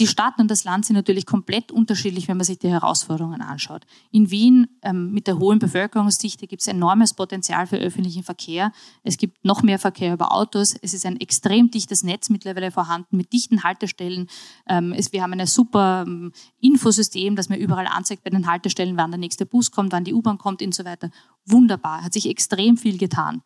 Die 0.00 0.06
Stadt 0.06 0.38
und 0.38 0.48
das 0.48 0.62
Land 0.62 0.86
sind 0.86 0.94
natürlich 0.94 1.26
komplett 1.26 1.72
unterschiedlich, 1.72 2.28
wenn 2.28 2.36
man 2.36 2.44
sich 2.44 2.60
die 2.60 2.68
Herausforderungen 2.68 3.42
anschaut. 3.42 3.84
In 4.12 4.30
Wien 4.30 4.68
ähm, 4.82 5.10
mit 5.10 5.26
der 5.26 5.40
hohen 5.40 5.58
Bevölkerungsdichte 5.58 6.46
gibt 6.46 6.62
es 6.62 6.68
enormes 6.68 7.14
Potenzial 7.14 7.66
für 7.66 7.78
öffentlichen 7.78 8.22
Verkehr. 8.22 8.70
Es 9.02 9.16
gibt 9.16 9.44
noch 9.44 9.64
mehr 9.64 9.80
Verkehr 9.80 10.14
über 10.14 10.32
Autos. 10.32 10.76
Es 10.82 10.94
ist 10.94 11.04
ein 11.04 11.18
extrem 11.18 11.72
dichtes 11.72 12.04
Netz 12.04 12.30
mittlerweile 12.30 12.70
vorhanden 12.70 13.16
mit 13.16 13.32
dichten 13.32 13.64
Haltestellen. 13.64 14.28
Ähm, 14.68 14.92
es, 14.92 15.12
wir 15.12 15.20
haben 15.20 15.32
ein 15.32 15.46
super 15.48 16.04
ähm, 16.06 16.32
Infosystem, 16.60 17.34
das 17.34 17.48
mir 17.48 17.58
überall 17.58 17.88
anzeigt 17.88 18.22
bei 18.22 18.30
den 18.30 18.46
Haltestellen, 18.46 18.96
wann 18.96 19.10
der 19.10 19.18
nächste 19.18 19.46
Bus 19.46 19.72
kommt, 19.72 19.90
wann 19.90 20.04
die 20.04 20.14
U-Bahn 20.14 20.38
kommt 20.38 20.62
und 20.62 20.76
so 20.76 20.84
weiter. 20.84 21.10
Wunderbar, 21.44 22.04
hat 22.04 22.12
sich 22.12 22.28
extrem 22.28 22.76
viel 22.76 22.98
getan. 22.98 23.42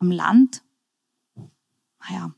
Am 0.00 0.10
Land, 0.10 0.62
naja, 2.00 2.34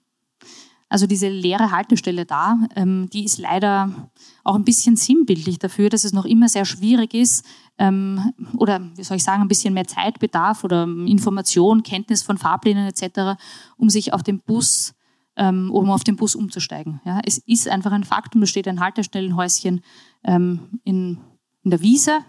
also 0.88 1.06
diese 1.06 1.28
leere 1.28 1.72
Haltestelle 1.72 2.26
da, 2.26 2.58
ähm, 2.76 3.08
die 3.12 3.24
ist 3.24 3.38
leider 3.38 4.10
auch 4.44 4.54
ein 4.54 4.64
bisschen 4.64 4.96
sinnbildlich 4.96 5.58
dafür, 5.58 5.88
dass 5.88 6.04
es 6.04 6.12
noch 6.12 6.24
immer 6.24 6.48
sehr 6.48 6.64
schwierig 6.64 7.12
ist 7.14 7.44
ähm, 7.78 8.32
oder, 8.56 8.80
wie 8.94 9.02
soll 9.02 9.16
ich 9.16 9.24
sagen, 9.24 9.42
ein 9.42 9.48
bisschen 9.48 9.74
mehr 9.74 9.86
Zeit 9.86 10.18
bedarf 10.20 10.62
oder 10.64 10.84
Information, 10.84 11.82
Kenntnis 11.82 12.22
von 12.22 12.38
Fahrplänen 12.38 12.86
etc., 12.86 13.40
um 13.76 13.90
sich 13.90 14.12
auf 14.12 14.22
den 14.22 14.40
Bus 14.40 14.94
ähm, 15.36 15.70
um 15.70 15.90
auf 15.90 16.02
den 16.02 16.16
Bus 16.16 16.34
umzusteigen. 16.34 17.00
Ja, 17.04 17.20
es 17.24 17.38
ist 17.38 17.68
einfach 17.68 17.92
ein 17.92 18.04
Faktum, 18.04 18.40
da 18.40 18.46
steht 18.46 18.66
ein 18.68 18.80
Haltestellenhäuschen 18.80 19.82
ähm, 20.24 20.80
in, 20.84 21.18
in 21.62 21.70
der 21.70 21.82
Wiese 21.82 22.20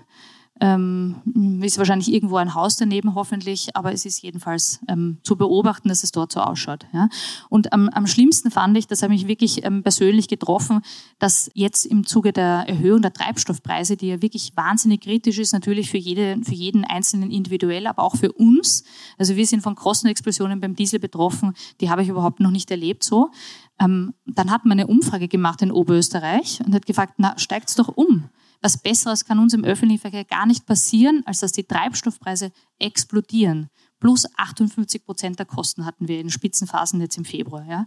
ähm, 0.60 1.16
ist 1.62 1.78
wahrscheinlich 1.78 2.12
irgendwo 2.12 2.38
ein 2.38 2.54
Haus 2.54 2.78
daneben, 2.78 3.16
hoffentlich, 3.16 3.76
aber 3.76 3.94
es 3.94 4.06
ist 4.06 4.22
jedenfalls 4.22 4.80
ähm, 4.88 5.18
zu 5.24 5.36
beobachten, 5.36 5.90
dass 5.90 6.04
es 6.04 6.12
dort 6.12 6.32
so 6.32 6.40
ausschaut. 6.40 6.86
Ja? 6.94 7.10
Und 7.50 7.74
am, 7.74 7.90
am 7.90 8.08
schlimmsten 8.08 8.52
fand 8.52 8.78
ich, 8.78 8.88
das 8.88 9.02
hat 9.02 9.10
mich 9.10 9.28
wirklich 9.28 9.64
ähm, 9.66 9.84
persönlich 9.84 10.28
getroffen, 10.28 10.82
dass 11.20 11.50
jetzt 11.54 11.86
im 11.86 12.06
Zuge 12.06 12.34
der 12.34 12.66
Erhöhung 12.68 13.02
der 13.02 13.14
Treibstoffpreise, 13.14 13.98
die 13.98 14.08
ja 14.08 14.22
wirklich 14.22 14.52
wahnsinnig 14.56 15.02
kritisch 15.02 15.40
ist, 15.40 15.54
natürlich 15.54 15.90
für, 15.90 15.98
jede, 15.98 16.40
für 16.44 16.56
jeden 16.56 16.86
Einzelnen 16.86 17.32
individuell, 17.32 17.88
aber 17.88 18.04
auch 18.04 18.16
für 18.16 18.32
uns. 18.32 18.84
Also 19.18 19.36
wir 19.36 19.46
sind 19.46 19.62
von 19.62 19.76
Kostenexplosionen 19.76 20.60
beim 20.60 20.76
Diesel 20.76 21.00
betroffen, 21.00 21.54
die 21.82 21.90
habe 21.90 22.04
ich 22.04 22.10
überhaupt 22.10 22.40
noch 22.40 22.52
nicht 22.52 22.72
erlebt 22.72 23.04
so. 23.04 23.32
Ähm, 23.80 24.14
dann 24.26 24.50
hat 24.50 24.66
man 24.66 24.80
eine 24.80 24.88
Umfrage 24.88 25.28
gemacht 25.28 25.62
in 25.62 25.72
Oberösterreich 25.72 26.62
und 26.66 26.74
hat 26.74 26.86
gefragt, 26.86 27.16
na, 27.18 27.38
steigt's 27.38 27.76
doch 27.76 27.90
um. 27.90 28.30
Was 28.62 28.78
Besseres 28.78 29.26
kann 29.26 29.40
uns 29.40 29.54
im 29.54 29.64
öffentlichen 29.64 30.02
Verkehr 30.02 30.26
gar 30.26 30.46
nicht 30.46 30.66
passieren, 30.66 31.24
als 31.26 31.40
dass 31.40 31.52
die 31.52 31.64
Treibstoffpreise 31.64 32.52
explodieren. 32.80 33.70
Plus 34.00 34.28
58 34.38 35.04
Prozent 35.04 35.40
der 35.40 35.46
Kosten 35.46 35.86
hatten 35.86 36.08
wir 36.08 36.20
in 36.20 36.30
Spitzenphasen 36.30 37.02
jetzt 37.02 37.18
im 37.18 37.26
Februar. 37.26 37.66
Ja. 37.68 37.86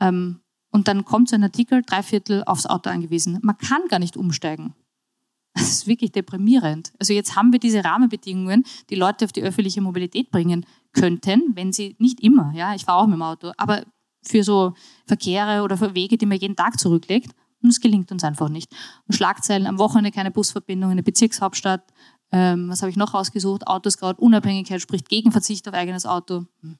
Ähm, 0.00 0.40
und 0.70 0.88
dann 0.88 1.04
kommt 1.04 1.30
so 1.30 1.36
ein 1.36 1.42
Artikel, 1.42 1.82
drei 1.82 2.02
Viertel 2.02 2.44
aufs 2.44 2.66
Auto 2.66 2.90
angewiesen. 2.90 3.38
Man 3.42 3.56
kann 3.56 3.88
gar 3.88 3.98
nicht 3.98 4.16
umsteigen. 4.16 4.74
Das 5.54 5.70
ist 5.70 5.86
wirklich 5.86 6.12
deprimierend. 6.12 6.92
Also 7.00 7.12
jetzt 7.12 7.34
haben 7.34 7.52
wir 7.52 7.58
diese 7.58 7.84
Rahmenbedingungen, 7.84 8.64
die 8.90 8.94
Leute 8.94 9.24
auf 9.24 9.32
die 9.32 9.42
öffentliche 9.42 9.80
Mobilität 9.80 10.30
bringen 10.30 10.66
könnten, 10.92 11.56
wenn 11.56 11.72
sie 11.72 11.96
nicht 11.98 12.20
immer, 12.20 12.52
ja, 12.54 12.74
ich 12.74 12.84
fahre 12.84 12.98
auch 12.98 13.06
mit 13.06 13.16
dem 13.16 13.22
Auto, 13.22 13.52
aber 13.56 13.84
für 14.22 14.44
so 14.44 14.74
Verkehre 15.06 15.62
oder 15.62 15.76
für 15.76 15.94
Wege, 15.94 16.16
die 16.16 16.26
man 16.26 16.38
jeden 16.38 16.56
Tag 16.56 16.78
zurücklegt, 16.78 17.34
Und 17.62 17.70
es 17.70 17.80
gelingt 17.80 18.12
uns 18.12 18.24
einfach 18.24 18.48
nicht. 18.48 18.72
Und 19.06 19.14
Schlagzeilen 19.14 19.66
am 19.66 19.78
Wochenende 19.78 20.12
keine 20.12 20.30
Busverbindung 20.30 20.90
in 20.90 20.96
der 20.96 21.04
Bezirkshauptstadt. 21.04 21.82
Ähm, 22.30 22.68
was 22.68 22.82
habe 22.82 22.90
ich 22.90 22.96
noch 22.96 23.14
rausgesucht? 23.14 23.66
Autos 23.66 23.98
gerade 23.98 24.20
Unabhängigkeit 24.20 24.80
spricht 24.80 25.08
gegen 25.08 25.32
Verzicht 25.32 25.66
auf 25.68 25.74
eigenes 25.74 26.06
Auto. 26.06 26.44
Hm. 26.60 26.78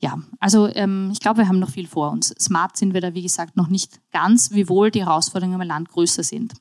Ja, 0.00 0.16
also 0.38 0.68
ähm, 0.74 1.10
ich 1.12 1.20
glaube, 1.20 1.38
wir 1.38 1.48
haben 1.48 1.58
noch 1.58 1.70
viel 1.70 1.88
vor 1.88 2.10
uns. 2.10 2.28
Smart 2.38 2.76
sind 2.76 2.94
wir 2.94 3.00
da, 3.00 3.14
wie 3.14 3.22
gesagt, 3.22 3.56
noch 3.56 3.68
nicht 3.68 4.00
ganz, 4.12 4.52
wiewohl 4.52 4.90
die 4.90 5.04
Herausforderungen 5.04 5.60
im 5.60 5.66
Land 5.66 5.88
größer 5.88 6.22
sind. 6.22 6.54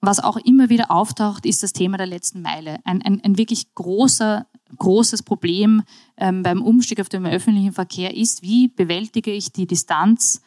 Was 0.00 0.20
auch 0.20 0.36
immer 0.36 0.68
wieder 0.68 0.90
auftaucht, 0.90 1.44
ist 1.44 1.62
das 1.62 1.72
Thema 1.72 1.98
der 1.98 2.06
letzten 2.06 2.40
Meile. 2.40 2.78
Ein, 2.84 3.02
ein, 3.02 3.20
ein 3.22 3.38
wirklich 3.38 3.74
großer, 3.74 4.46
großes 4.78 5.22
Problem 5.22 5.82
ähm, 6.16 6.42
beim 6.42 6.62
Umstieg 6.62 7.00
auf 7.00 7.08
den 7.08 7.26
öffentlichen 7.26 7.72
Verkehr 7.72 8.16
ist, 8.16 8.42
wie 8.42 8.68
bewältige 8.68 9.32
ich 9.32 9.52
die 9.52 9.66
Distanz 9.66 10.42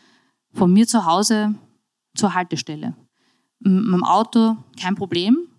von 0.53 0.72
mir 0.72 0.88
zu 0.88 1.06
Hause 1.06 1.56
zur 2.15 2.34
Haltestelle. 2.34 2.96
Mit 3.60 3.94
dem 3.94 4.03
Auto 4.03 4.58
kein 4.79 4.96
Problem, 4.96 5.50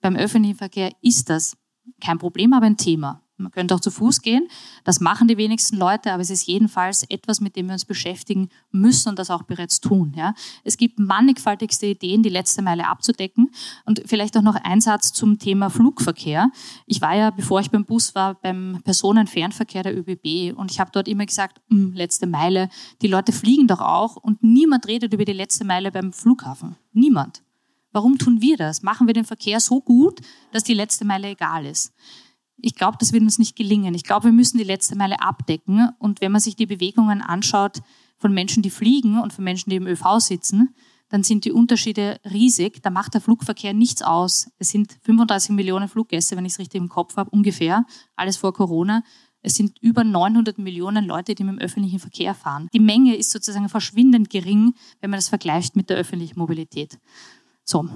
beim 0.00 0.16
öffentlichen 0.16 0.56
Verkehr 0.56 0.90
ist 1.00 1.30
das 1.30 1.56
kein 2.00 2.18
Problem, 2.18 2.52
aber 2.52 2.66
ein 2.66 2.76
Thema. 2.76 3.22
Man 3.42 3.52
könnte 3.52 3.74
auch 3.74 3.80
zu 3.80 3.90
Fuß 3.90 4.22
gehen. 4.22 4.48
Das 4.84 5.00
machen 5.00 5.28
die 5.28 5.36
wenigsten 5.36 5.76
Leute, 5.76 6.12
aber 6.12 6.22
es 6.22 6.30
ist 6.30 6.46
jedenfalls 6.46 7.04
etwas, 7.08 7.40
mit 7.40 7.56
dem 7.56 7.66
wir 7.66 7.74
uns 7.74 7.84
beschäftigen 7.84 8.48
müssen 8.70 9.10
und 9.10 9.18
das 9.18 9.30
auch 9.30 9.42
bereits 9.42 9.80
tun. 9.80 10.14
Ja. 10.16 10.34
Es 10.64 10.76
gibt 10.76 10.98
mannigfaltigste 10.98 11.86
Ideen, 11.86 12.22
die 12.22 12.28
letzte 12.28 12.62
Meile 12.62 12.86
abzudecken. 12.86 13.50
Und 13.84 14.02
vielleicht 14.06 14.36
auch 14.36 14.42
noch 14.42 14.56
ein 14.56 14.80
Satz 14.80 15.12
zum 15.12 15.38
Thema 15.38 15.70
Flugverkehr. 15.70 16.50
Ich 16.86 17.00
war 17.00 17.14
ja, 17.14 17.30
bevor 17.30 17.60
ich 17.60 17.70
beim 17.70 17.84
Bus 17.84 18.14
war, 18.14 18.34
beim 18.34 18.80
Personenfernverkehr 18.84 19.82
der 19.82 19.96
ÖBB 19.96 20.56
und 20.56 20.70
ich 20.70 20.80
habe 20.80 20.90
dort 20.92 21.08
immer 21.08 21.26
gesagt, 21.26 21.60
hm, 21.68 21.92
letzte 21.92 22.26
Meile, 22.26 22.68
die 23.02 23.08
Leute 23.08 23.32
fliegen 23.32 23.66
doch 23.66 23.80
auch 23.80 24.16
und 24.16 24.42
niemand 24.42 24.86
redet 24.86 25.12
über 25.12 25.24
die 25.24 25.32
letzte 25.32 25.64
Meile 25.64 25.90
beim 25.90 26.12
Flughafen. 26.12 26.76
Niemand. 26.92 27.42
Warum 27.92 28.16
tun 28.16 28.40
wir 28.40 28.56
das? 28.56 28.82
Machen 28.82 29.06
wir 29.06 29.14
den 29.14 29.26
Verkehr 29.26 29.60
so 29.60 29.80
gut, 29.80 30.20
dass 30.50 30.64
die 30.64 30.74
letzte 30.74 31.04
Meile 31.04 31.28
egal 31.28 31.66
ist? 31.66 31.92
Ich 32.56 32.74
glaube, 32.74 32.96
das 33.00 33.12
wird 33.12 33.22
uns 33.22 33.38
nicht 33.38 33.56
gelingen. 33.56 33.94
Ich 33.94 34.04
glaube, 34.04 34.26
wir 34.26 34.32
müssen 34.32 34.58
die 34.58 34.64
letzte 34.64 34.96
Meile 34.96 35.20
abdecken. 35.20 35.90
Und 35.98 36.20
wenn 36.20 36.32
man 36.32 36.40
sich 36.40 36.56
die 36.56 36.66
Bewegungen 36.66 37.20
anschaut 37.22 37.82
von 38.18 38.32
Menschen, 38.32 38.62
die 38.62 38.70
fliegen 38.70 39.20
und 39.20 39.32
von 39.32 39.44
Menschen, 39.44 39.70
die 39.70 39.76
im 39.76 39.86
ÖV 39.86 40.18
sitzen, 40.18 40.74
dann 41.08 41.22
sind 41.22 41.44
die 41.44 41.52
Unterschiede 41.52 42.20
riesig. 42.24 42.82
Da 42.82 42.88
macht 42.88 43.14
der 43.14 43.20
Flugverkehr 43.20 43.74
nichts 43.74 44.00
aus. 44.00 44.50
Es 44.58 44.70
sind 44.70 44.96
35 45.02 45.50
Millionen 45.50 45.88
Fluggäste, 45.88 46.36
wenn 46.36 46.46
ich 46.46 46.52
es 46.52 46.58
richtig 46.58 46.80
im 46.80 46.88
Kopf 46.88 47.16
habe, 47.16 47.30
ungefähr. 47.30 47.84
Alles 48.16 48.38
vor 48.38 48.54
Corona. 48.54 49.02
Es 49.42 49.56
sind 49.56 49.76
über 49.82 50.04
900 50.04 50.56
Millionen 50.58 51.04
Leute, 51.04 51.34
die 51.34 51.44
mit 51.44 51.56
dem 51.56 51.58
öffentlichen 51.58 51.98
Verkehr 51.98 52.34
fahren. 52.34 52.68
Die 52.72 52.80
Menge 52.80 53.16
ist 53.16 53.30
sozusagen 53.30 53.68
verschwindend 53.68 54.30
gering, 54.30 54.74
wenn 55.00 55.10
man 55.10 55.18
das 55.18 55.28
vergleicht 55.28 55.76
mit 55.76 55.90
der 55.90 55.96
öffentlichen 55.96 56.38
Mobilität. 56.38 56.98
So, 57.64 57.86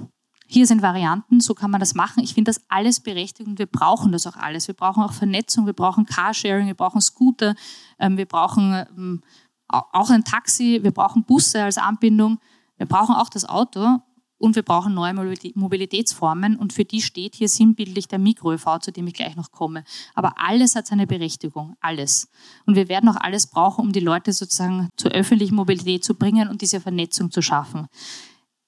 hier 0.47 0.65
sind 0.65 0.81
Varianten, 0.81 1.41
so 1.41 1.53
kann 1.53 1.69
man 1.69 1.79
das 1.79 1.93
machen. 1.93 2.23
Ich 2.23 2.33
finde 2.33 2.49
das 2.49 2.61
alles 2.69 3.01
berechtigt 3.01 3.47
und 3.47 3.59
wir 3.59 3.65
brauchen 3.65 4.11
das 4.11 4.25
auch 4.25 4.37
alles. 4.37 4.67
Wir 4.67 4.75
brauchen 4.75 5.03
auch 5.03 5.13
Vernetzung, 5.13 5.65
wir 5.65 5.73
brauchen 5.73 6.05
Carsharing, 6.05 6.67
wir 6.67 6.73
brauchen 6.73 7.01
Scooter, 7.01 7.53
ähm, 7.99 8.17
wir 8.17 8.25
brauchen 8.25 8.85
ähm, 8.97 9.21
auch 9.67 10.09
ein 10.09 10.23
Taxi, 10.23 10.79
wir 10.81 10.91
brauchen 10.91 11.25
Busse 11.25 11.63
als 11.63 11.77
Anbindung, 11.77 12.39
wir 12.77 12.85
brauchen 12.85 13.13
auch 13.13 13.29
das 13.29 13.43
Auto 13.43 13.99
und 14.37 14.55
wir 14.55 14.63
brauchen 14.63 14.93
neue 14.93 15.13
Mobilitätsformen 15.13 16.57
und 16.57 16.71
für 16.71 16.85
die 16.85 17.01
steht 17.01 17.35
hier 17.35 17.49
sinnbildlich 17.49 18.07
der 18.07 18.19
Mikro-ÖV, 18.19 18.79
zu 18.79 18.91
dem 18.91 19.07
ich 19.07 19.13
gleich 19.13 19.35
noch 19.35 19.51
komme. 19.51 19.83
Aber 20.13 20.35
alles 20.37 20.75
hat 20.75 20.87
seine 20.87 21.07
Berechtigung, 21.07 21.75
alles. 21.81 22.29
Und 22.65 22.75
wir 22.75 22.87
werden 22.87 23.09
auch 23.09 23.15
alles 23.15 23.47
brauchen, 23.47 23.81
um 23.81 23.91
die 23.91 23.99
Leute 23.99 24.31
sozusagen 24.33 24.89
zur 24.95 25.11
öffentlichen 25.11 25.55
Mobilität 25.55 26.03
zu 26.03 26.13
bringen 26.13 26.49
und 26.49 26.61
diese 26.61 26.79
Vernetzung 26.79 27.31
zu 27.31 27.41
schaffen. 27.41 27.87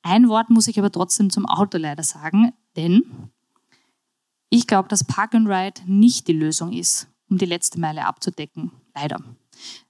Ein 0.09 0.27
Wort 0.27 0.49
muss 0.49 0.67
ich 0.67 0.79
aber 0.79 0.91
trotzdem 0.91 1.29
zum 1.29 1.45
Auto 1.45 1.77
leider 1.77 2.01
sagen, 2.01 2.51
denn 2.75 3.03
ich 4.49 4.65
glaube, 4.65 4.89
dass 4.89 5.03
Park 5.03 5.35
and 5.35 5.47
Ride 5.47 5.81
nicht 5.85 6.27
die 6.27 6.33
Lösung 6.33 6.73
ist, 6.73 7.07
um 7.29 7.37
die 7.37 7.45
letzte 7.45 7.79
Meile 7.79 8.07
abzudecken. 8.07 8.71
Leider. 8.95 9.23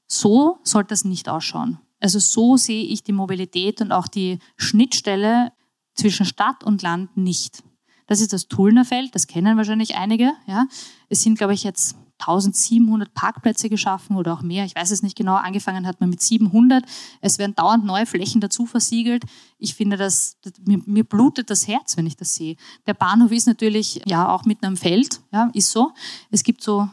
So 0.08 0.60
sollte 0.64 0.90
das 0.90 1.06
nicht 1.06 1.30
ausschauen. 1.30 1.80
Also 2.02 2.20
so 2.20 2.58
sehe 2.58 2.84
ich 2.84 3.02
die 3.02 3.14
Mobilität 3.14 3.80
und 3.80 3.94
auch 3.94 4.10
die 4.10 4.40
Schnittstelle 4.58 5.54
zwischen 5.94 6.26
Stadt 6.26 6.66
und 6.66 6.82
Land 6.82 7.16
nicht. 7.16 7.64
Das 8.06 8.20
ist 8.20 8.34
das 8.34 8.50
Tullnerfeld, 8.50 9.16
das 9.16 9.26
kennen 9.26 9.56
wahrscheinlich 9.56 9.96
einige. 9.96 10.34
Ja. 10.48 10.66
Es 11.08 11.24
sind, 11.24 11.38
glaube 11.38 11.54
ich, 11.54 11.64
jetzt 11.64 11.96
1700 12.20 13.14
Parkplätze 13.14 13.70
geschaffen 13.70 14.16
oder 14.16 14.34
auch 14.34 14.42
mehr. 14.42 14.66
Ich 14.66 14.76
weiß 14.76 14.92
es 14.92 15.04
nicht 15.04 15.16
genau. 15.16 15.36
Angefangen 15.36 15.88
hat 15.88 16.00
man 16.00 16.10
mit 16.10 16.22
700. 16.22 16.84
Es 17.22 17.38
werden 17.40 17.56
dauernd 17.56 17.86
neue 17.86 18.06
Flächen 18.06 18.42
dazu 18.42 18.66
versiegelt. 18.66 19.24
Ich 19.58 19.76
finde, 19.76 19.98
das, 19.98 20.38
mir, 20.66 20.82
mir 20.86 21.04
blutet 21.04 21.50
das 21.50 21.68
Herz, 21.68 21.98
wenn 21.98 22.06
ich 22.06 22.18
das 22.18 22.36
sehe. 22.36 22.56
Der 22.88 22.94
Bahnhof 22.94 23.32
ist 23.32 23.48
natürlich 23.48 24.02
ja 24.06 24.30
auch 24.30 24.46
mitten 24.46 24.66
am 24.66 24.78
Feld. 24.78 25.22
Ja, 25.32 25.50
ist 25.54 25.72
so. 25.72 25.92
Es 26.30 26.44
gibt 26.44 26.62
so, 26.62 26.90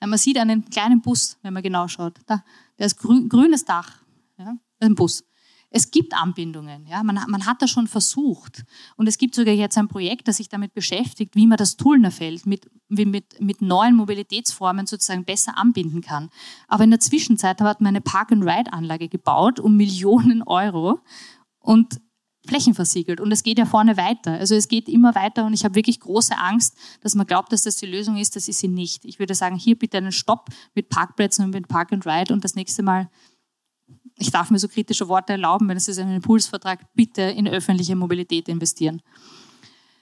ja, 0.00 0.06
man 0.06 0.18
sieht 0.18 0.38
einen 0.38 0.68
kleinen 0.68 1.00
Bus, 1.00 1.38
wenn 1.42 1.54
man 1.54 1.62
genau 1.62 1.88
schaut. 1.88 2.18
Da, 2.26 2.44
der 2.78 2.86
ist 2.86 2.98
grün, 2.98 3.28
grünes 3.28 3.64
Dach. 3.64 4.02
Ja, 4.38 4.56
ein 4.80 4.94
Bus 4.94 5.24
es 5.70 5.90
gibt 5.90 6.14
Anbindungen. 6.14 6.86
Ja? 6.86 7.02
Man, 7.02 7.18
man, 7.28 7.46
hat 7.46 7.60
das 7.60 7.70
schon 7.70 7.86
versucht. 7.86 8.64
Und 8.96 9.08
es 9.08 9.18
gibt 9.18 9.34
sogar 9.34 9.54
jetzt 9.54 9.76
ein 9.76 9.88
Projekt, 9.88 10.28
das 10.28 10.36
sich 10.36 10.48
damit 10.48 10.74
beschäftigt, 10.74 11.34
wie 11.34 11.46
man 11.46 11.58
das 11.58 11.76
Tullnerfeld 11.76 12.46
mit, 12.46 12.70
mit, 12.88 13.40
mit 13.40 13.62
neuen 13.62 13.96
Mobilitätsformen 13.96 14.86
sozusagen 14.86 15.24
besser 15.24 15.58
anbinden 15.58 16.00
kann. 16.00 16.30
Aber 16.68 16.84
in 16.84 16.90
der 16.90 17.00
Zwischenzeit 17.00 17.60
hat 17.60 17.80
man 17.80 17.88
eine 17.88 18.00
Park-and-Ride-Anlage 18.00 19.08
gebaut 19.08 19.60
um 19.60 19.76
Millionen 19.76 20.42
Euro 20.42 21.00
und 21.58 22.00
Flächen 22.46 22.74
versiegelt. 22.74 23.20
Und 23.20 23.32
es 23.32 23.42
geht 23.42 23.58
ja 23.58 23.66
vorne 23.66 23.96
weiter. 23.96 24.32
Also 24.32 24.54
es 24.54 24.68
geht 24.68 24.88
immer 24.88 25.14
weiter 25.14 25.46
und 25.46 25.52
ich 25.52 25.64
habe 25.64 25.74
wirklich 25.74 26.00
große 26.00 26.38
Angst, 26.38 26.76
dass 27.00 27.14
man 27.14 27.26
glaubt, 27.26 27.52
dass 27.52 27.62
das 27.62 27.76
die 27.76 27.86
Lösung 27.86 28.16
ist. 28.16 28.36
Das 28.36 28.48
ist 28.48 28.60
sie 28.60 28.68
nicht. 28.68 29.04
Ich 29.04 29.18
würde 29.18 29.34
sagen, 29.34 29.56
hier 29.56 29.76
bitte 29.76 29.98
einen 29.98 30.12
Stopp 30.12 30.48
mit 30.74 30.88
Parkplätzen 30.88 31.44
und 31.44 31.50
mit 31.52 31.68
Park 31.68 31.92
and 31.92 32.06
Ride 32.06 32.32
und 32.32 32.44
das 32.44 32.54
nächste 32.54 32.82
Mal 32.82 33.10
ich 34.18 34.30
darf 34.30 34.50
mir 34.50 34.58
so 34.58 34.68
kritische 34.68 35.08
Worte 35.08 35.32
erlauben, 35.32 35.68
wenn 35.68 35.76
es 35.76 35.88
ist 35.88 35.98
ein 35.98 36.14
Impulsvertrag, 36.14 36.94
bitte 36.94 37.22
in 37.22 37.46
öffentliche 37.46 37.96
Mobilität 37.96 38.48
investieren. 38.48 39.02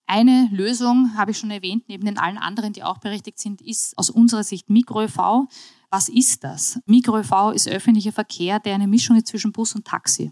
Eine 0.07 0.49
Lösung, 0.53 1.17
habe 1.17 1.31
ich 1.31 1.39
schon 1.39 1.51
erwähnt, 1.51 1.85
neben 1.89 2.05
den 2.05 2.19
allen 2.19 2.37
anderen, 2.37 2.73
die 2.73 2.83
auch 2.83 2.99
berechtigt 2.99 3.39
sind, 3.39 3.63
ist 3.63 3.97
aus 3.97 4.11
unserer 4.11 4.45
Sicht 4.45 4.69
MikroÖV. 4.69 5.49
Was 5.91 6.09
ist 6.09 6.45
das? 6.45 6.79
MikroÖV 6.87 7.53
ist 7.55 7.69
öffentlicher 7.69 8.13
Verkehr, 8.13 8.61
der 8.61 8.75
eine 8.75 8.87
Mischung 8.87 9.17
ist 9.17 9.29
zwischen 9.29 9.53
Bus 9.53 9.75
und 9.75 9.87
Taxi. 9.87 10.31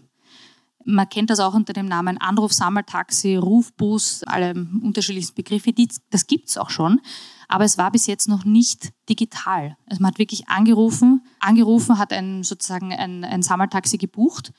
Man 0.85 1.09
kennt 1.09 1.29
das 1.29 1.39
auch 1.39 1.53
unter 1.53 1.73
dem 1.73 1.87
Namen 1.87 2.17
Anruf-Sammeltaxi, 2.17 3.37
Rufbus, 3.37 4.23
alle 4.23 4.53
unterschiedlichen 4.81 5.33
Begriffe. 5.33 5.71
Die, 5.71 5.87
das 6.09 6.27
gibt 6.27 6.49
es 6.49 6.57
auch 6.57 6.69
schon, 6.69 6.99
aber 7.47 7.63
es 7.63 7.77
war 7.77 7.89
bis 7.89 8.05
jetzt 8.05 8.27
noch 8.27 8.43
nicht 8.45 8.91
digital. 9.09 9.77
Also 9.87 10.01
man 10.01 10.11
hat 10.11 10.19
wirklich 10.19 10.49
angerufen, 10.49 11.22
angerufen, 11.43 11.97
hat 11.97 12.13
ein, 12.13 12.43
sozusagen 12.43 12.93
ein, 12.93 13.23
ein 13.23 13.43
Sammeltaxi 13.43 13.97
gebucht 13.97 14.51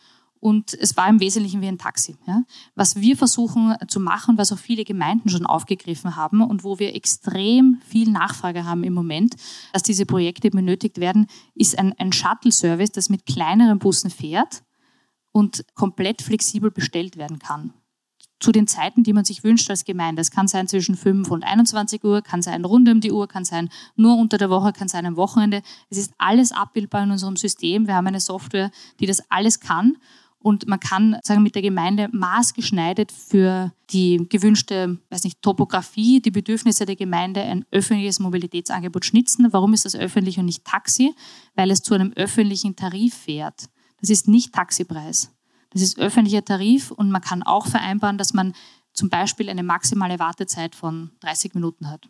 und 0.45 0.75
es 0.75 0.95
war 0.99 1.09
im 1.09 1.21
Wesentlichen 1.21 1.63
wie 1.63 1.69
ein 1.69 1.79
Taxi. 1.79 2.17
Ja. 2.27 2.43
Was 2.75 2.97
wir 2.97 3.17
versuchen 3.17 3.75
zu 3.89 3.99
machen, 3.99 4.37
was 4.37 4.53
auch 4.53 4.59
viele 4.59 4.85
Gemeinden 4.85 5.31
schon 5.31 5.47
aufgegriffen 5.47 6.17
haben 6.17 6.43
und 6.43 6.65
wo 6.65 6.79
wir 6.79 6.95
extrem 6.95 7.81
viel 7.87 8.11
Nachfrage 8.11 8.67
haben 8.67 8.85
im 8.85 8.93
Moment, 8.93 9.37
dass 9.73 9.83
diese 9.83 10.05
Projekte 10.05 10.51
benötigt 10.51 11.01
werden, 11.01 11.29
ist 11.55 11.79
ein, 11.79 11.95
ein 11.99 12.13
Shuttle-Service, 12.13 12.93
das 12.93 13.09
mit 13.09 13.25
kleineren 13.25 13.79
Bussen 13.79 14.11
fährt 14.11 14.63
und 15.33 15.65
komplett 15.75 16.21
flexibel 16.21 16.71
bestellt 16.71 17.17
werden 17.17 17.39
kann. 17.39 17.73
Zu 18.41 18.53
den 18.53 18.67
Zeiten, 18.67 19.05
die 19.05 19.13
man 19.13 19.25
sich 19.25 19.45
wünscht 19.45 19.71
als 19.71 19.85
Gemeinde. 19.85 20.21
Es 20.21 20.31
kann 20.31 20.49
sein 20.49 20.69
zwischen 20.69 20.97
5 20.97 21.31
und 21.31 21.45
21 21.45 22.03
Uhr, 22.05 22.21
kann 22.21 22.43
sein 22.43 22.65
rund 22.65 22.89
um 22.89 23.01
die 23.01 23.13
Uhr, 23.13 23.29
kann 23.29 23.45
sein 23.45 23.71
nur 23.97 24.19
unter 24.19 24.39
der 24.39 24.51
Woche, 24.51 24.73
kann 24.73 24.89
sein 24.89 25.07
am 25.07 25.17
Wochenende. 25.17 25.63
Es 25.89 25.99
ist 25.99 26.13
alles 26.19 26.53
abbildbar 26.53 27.05
in 27.05 27.13
unserem 27.13 27.37
System. 27.37 27.87
Wir 27.87 27.95
haben 27.95 28.07
eine 28.07 28.21
Software, 28.21 28.71
die 29.01 29.07
das 29.07 29.23
alles 29.31 29.61
kann. 29.61 29.97
Und 30.45 30.69
man 30.69 30.79
kann 30.79 31.17
sagen, 31.23 31.43
mit 31.43 31.55
der 31.55 31.63
Gemeinde 31.63 32.11
maßgeschneidert 32.13 33.11
für 33.11 33.73
die 33.89 34.27
gewünschte, 34.29 34.99
weiß 35.09 35.25
nicht, 35.25 35.41
Topografie, 35.41 36.21
die 36.21 36.31
Bedürfnisse 36.31 36.85
der 36.85 36.97
Gemeinde 36.97 37.41
ein 37.41 37.65
öffentliches 37.71 38.21
Mobilitätsangebot 38.21 39.07
schnitzen. 39.07 39.51
Warum 39.55 39.73
ist 39.73 39.87
das 39.87 39.95
öffentlich 39.95 40.39
und 40.39 40.45
nicht 40.45 40.63
Taxi? 40.67 41.15
Weil 41.55 41.71
es 41.71 41.81
zu 41.81 41.95
einem 41.95 42.13
öffentlichen 42.13 42.77
Tarif 42.77 43.15
fährt. 43.15 43.71
Das 44.03 44.11
ist 44.11 44.29
nicht 44.29 44.53
Taxipreis. 44.53 45.34
Das 45.75 45.83
ist 45.83 45.99
öffentlicher 45.99 46.45
Tarif 46.45 46.91
und 46.91 47.11
man 47.11 47.21
kann 47.21 47.43
auch 47.43 47.67
vereinbaren, 47.67 48.17
dass 48.17 48.33
man 48.33 48.55
zum 48.93 49.11
Beispiel 49.11 49.51
eine 49.51 49.65
maximale 49.65 50.19
Wartezeit 50.21 50.75
von 50.75 51.11
30 51.21 51.55
Minuten 51.55 51.91
hat. 51.91 52.09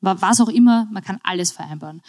Was 0.00 0.40
auch 0.40 0.48
immer, 0.48 0.86
man 0.92 1.02
kann 1.02 1.18
alles 1.22 1.50
vereinbaren. 1.50 2.02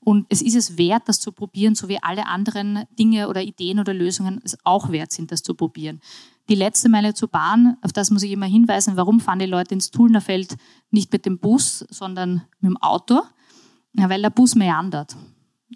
Und 0.00 0.24
es 0.30 0.40
ist 0.40 0.54
es 0.54 0.78
wert, 0.78 1.02
das 1.06 1.20
zu 1.20 1.32
probieren, 1.32 1.74
so 1.74 1.88
wie 1.88 2.02
alle 2.02 2.26
anderen 2.26 2.84
Dinge 2.98 3.28
oder 3.28 3.42
Ideen 3.42 3.78
oder 3.78 3.92
Lösungen 3.92 4.40
es 4.42 4.56
auch 4.64 4.90
wert 4.90 5.12
sind, 5.12 5.32
das 5.32 5.42
zu 5.42 5.54
probieren. 5.54 6.00
Die 6.48 6.54
letzte 6.54 6.88
Meile 6.88 7.12
zur 7.12 7.28
Bahn, 7.28 7.76
auf 7.82 7.92
das 7.92 8.10
muss 8.10 8.22
ich 8.22 8.32
immer 8.32 8.46
hinweisen, 8.46 8.96
warum 8.96 9.20
fahren 9.20 9.40
die 9.40 9.46
Leute 9.46 9.74
ins 9.74 9.90
Tullnerfeld 9.90 10.56
nicht 10.90 11.12
mit 11.12 11.26
dem 11.26 11.38
Bus, 11.38 11.84
sondern 11.90 12.42
mit 12.60 12.70
dem 12.70 12.76
Auto? 12.78 13.20
Ja, 13.92 14.08
weil 14.08 14.22
der 14.22 14.30
Bus 14.30 14.54
meandert. 14.54 15.14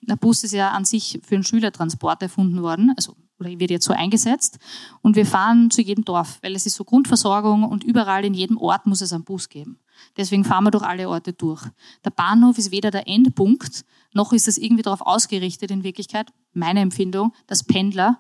Der 0.03 0.17
Bus 0.17 0.45
ist 0.45 0.53
ja 0.53 0.71
an 0.71 0.85
sich 0.85 1.21
für 1.23 1.35
einen 1.35 1.45
Schülertransport 1.45 2.23
erfunden 2.23 2.63
worden, 2.63 2.95
also 2.97 3.17
oder 3.39 3.51
wird 3.59 3.71
jetzt 3.71 3.85
so 3.85 3.93
eingesetzt. 3.93 4.59
Und 5.03 5.17
wir 5.17 5.27
fahren 5.27 5.71
zu 5.71 5.83
jedem 5.83 6.05
Dorf, 6.05 6.39
weil 6.43 6.55
es 6.55 6.67
ist 6.67 6.75
so 6.75 6.85
Grundversorgung 6.85 7.65
und 7.65 7.85
überall 7.85 8.25
in 8.25 8.35
jedem 8.35 8.57
Ort 8.59 8.87
muss 8.87 9.01
es 9.01 9.13
einen 9.13 9.25
Bus 9.25 9.49
geben. 9.49 9.79
Deswegen 10.17 10.45
fahren 10.45 10.65
wir 10.65 10.71
durch 10.71 10.85
alle 10.85 11.09
Orte 11.09 11.33
durch. 11.33 11.63
Der 12.05 12.11
Bahnhof 12.11 12.59
ist 12.59 12.71
weder 12.71 12.91
der 12.91 13.09
Endpunkt, 13.09 13.85
noch 14.13 14.33
ist 14.33 14.49
es 14.49 14.59
irgendwie 14.59 14.83
darauf 14.83 15.01
ausgerichtet 15.01 15.71
in 15.71 15.85
Wirklichkeit, 15.85 16.33
meine 16.53 16.81
Empfindung, 16.81 17.33
dass 17.47 17.65
Pendler 17.65 18.19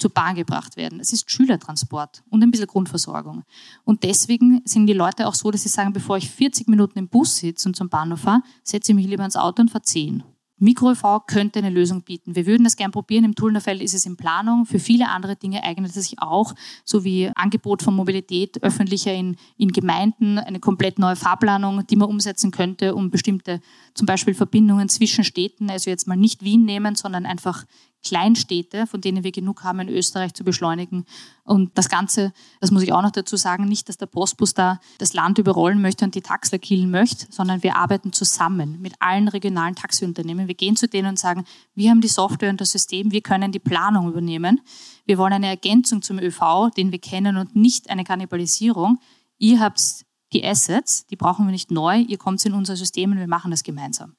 zur 0.00 0.10
Bahn 0.10 0.34
gebracht 0.34 0.76
werden. 0.76 0.98
Es 0.98 1.12
ist 1.12 1.30
Schülertransport 1.30 2.22
und 2.30 2.42
ein 2.42 2.50
bisschen 2.50 2.66
Grundversorgung. 2.66 3.44
Und 3.84 4.02
deswegen 4.02 4.62
sind 4.64 4.86
die 4.86 4.94
Leute 4.94 5.26
auch 5.26 5.34
so, 5.34 5.50
dass 5.50 5.62
sie 5.62 5.68
sagen, 5.68 5.92
bevor 5.92 6.16
ich 6.16 6.30
40 6.30 6.68
Minuten 6.68 6.98
im 6.98 7.08
Bus 7.08 7.36
sitze 7.36 7.68
und 7.68 7.76
zum 7.76 7.88
Bahnhof 7.88 8.20
fahre, 8.20 8.42
setze 8.62 8.92
ich 8.92 8.96
mich 8.96 9.06
lieber 9.06 9.24
ins 9.24 9.36
Auto 9.36 9.62
und 9.62 9.70
fahre 9.70 9.82
10. 9.82 10.22
MikroÖV 10.60 11.26
könnte 11.26 11.58
eine 11.58 11.70
Lösung 11.70 12.02
bieten. 12.02 12.36
Wir 12.36 12.46
würden 12.46 12.64
das 12.64 12.76
gern 12.76 12.92
probieren. 12.92 13.24
Im 13.24 13.34
Tullnerfeld 13.34 13.82
ist 13.82 13.94
es 13.94 14.06
in 14.06 14.16
Planung. 14.16 14.66
Für 14.66 14.78
viele 14.78 15.08
andere 15.08 15.34
Dinge 15.36 15.64
eignet 15.64 15.96
es 15.96 16.08
sich 16.08 16.20
auch, 16.20 16.54
so 16.84 17.02
wie 17.02 17.30
Angebot 17.34 17.82
von 17.82 17.94
Mobilität 17.96 18.62
öffentlicher 18.62 19.12
in, 19.12 19.36
in 19.56 19.72
Gemeinden, 19.72 20.38
eine 20.38 20.60
komplett 20.60 20.98
neue 20.98 21.16
Fahrplanung, 21.16 21.86
die 21.86 21.96
man 21.96 22.08
umsetzen 22.08 22.50
könnte, 22.50 22.94
um 22.94 23.10
bestimmte 23.10 23.60
zum 23.94 24.06
Beispiel 24.06 24.34
Verbindungen 24.34 24.88
zwischen 24.88 25.24
Städten, 25.24 25.70
also 25.70 25.90
jetzt 25.90 26.06
mal 26.06 26.16
nicht 26.16 26.44
Wien 26.44 26.64
nehmen, 26.64 26.94
sondern 26.94 27.26
einfach 27.26 27.64
Kleinstädte, 28.02 28.86
von 28.86 29.00
denen 29.00 29.24
wir 29.24 29.32
genug 29.32 29.62
haben 29.62 29.80
in 29.80 29.88
Österreich 29.88 30.32
zu 30.34 30.44
beschleunigen. 30.44 31.04
Und 31.44 31.76
das 31.76 31.88
Ganze, 31.88 32.32
das 32.60 32.70
muss 32.70 32.82
ich 32.82 32.92
auch 32.92 33.02
noch 33.02 33.10
dazu 33.10 33.36
sagen, 33.36 33.66
nicht, 33.66 33.88
dass 33.88 33.98
der 33.98 34.06
Postbus 34.06 34.54
da 34.54 34.80
das 34.98 35.12
Land 35.12 35.38
überrollen 35.38 35.82
möchte 35.82 36.04
und 36.04 36.14
die 36.14 36.22
Taxler 36.22 36.58
killen 36.58 36.90
möchte, 36.90 37.26
sondern 37.30 37.62
wir 37.62 37.76
arbeiten 37.76 38.12
zusammen 38.12 38.80
mit 38.80 38.94
allen 39.00 39.28
regionalen 39.28 39.74
Taxiunternehmen. 39.74 40.48
Wir 40.48 40.54
gehen 40.54 40.76
zu 40.76 40.88
denen 40.88 41.10
und 41.10 41.18
sagen, 41.18 41.44
wir 41.74 41.90
haben 41.90 42.00
die 42.00 42.08
Software 42.08 42.50
und 42.50 42.60
das 42.60 42.70
System, 42.70 43.12
wir 43.12 43.20
können 43.20 43.52
die 43.52 43.58
Planung 43.58 44.08
übernehmen. 44.08 44.60
Wir 45.04 45.18
wollen 45.18 45.34
eine 45.34 45.48
Ergänzung 45.48 46.02
zum 46.02 46.18
ÖV, 46.18 46.70
den 46.76 46.92
wir 46.92 47.00
kennen 47.00 47.36
und 47.36 47.54
nicht 47.56 47.90
eine 47.90 48.04
Kannibalisierung. 48.04 48.98
Ihr 49.38 49.60
habt 49.60 50.04
die 50.32 50.44
Assets, 50.44 51.06
die 51.06 51.16
brauchen 51.16 51.46
wir 51.46 51.52
nicht 51.52 51.70
neu, 51.70 51.98
ihr 51.98 52.18
kommt 52.18 52.44
in 52.44 52.52
unser 52.52 52.76
System 52.76 53.12
und 53.12 53.18
wir 53.18 53.26
machen 53.26 53.50
das 53.50 53.62
gemeinsam. 53.62 54.14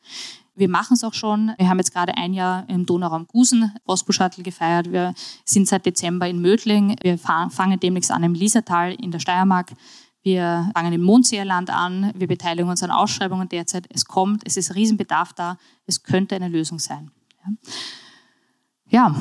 Wir 0.61 0.69
machen 0.69 0.93
es 0.93 1.03
auch 1.03 1.15
schon. 1.15 1.53
Wir 1.57 1.69
haben 1.69 1.79
jetzt 1.79 1.91
gerade 1.91 2.15
ein 2.15 2.35
Jahr 2.35 2.69
im 2.69 2.85
Donauraum 2.85 3.25
Gusen 3.25 3.73
Postbus-Shuttle 3.83 4.43
gefeiert. 4.43 4.91
Wir 4.91 5.15
sind 5.43 5.67
seit 5.67 5.87
Dezember 5.87 6.27
in 6.27 6.39
Mödling. 6.39 6.95
Wir 7.01 7.17
fangen 7.17 7.79
demnächst 7.79 8.11
an 8.11 8.21
im 8.21 8.35
Liesertal 8.35 8.93
in 8.93 9.09
der 9.09 9.17
Steiermark. 9.17 9.71
Wir 10.21 10.69
fangen 10.75 10.93
im 10.93 11.01
Mondseerland 11.01 11.71
an. 11.71 12.11
Wir 12.13 12.27
beteiligen 12.27 12.69
uns 12.69 12.83
an 12.83 12.91
Ausschreibungen 12.91 13.49
derzeit. 13.49 13.87
Es 13.89 14.05
kommt, 14.05 14.43
es 14.45 14.55
ist 14.55 14.75
Riesenbedarf 14.75 15.33
da. 15.33 15.57
Es 15.87 16.03
könnte 16.03 16.35
eine 16.35 16.47
Lösung 16.47 16.77
sein. 16.77 17.09
Ja, 18.85 19.09
ja. 19.09 19.15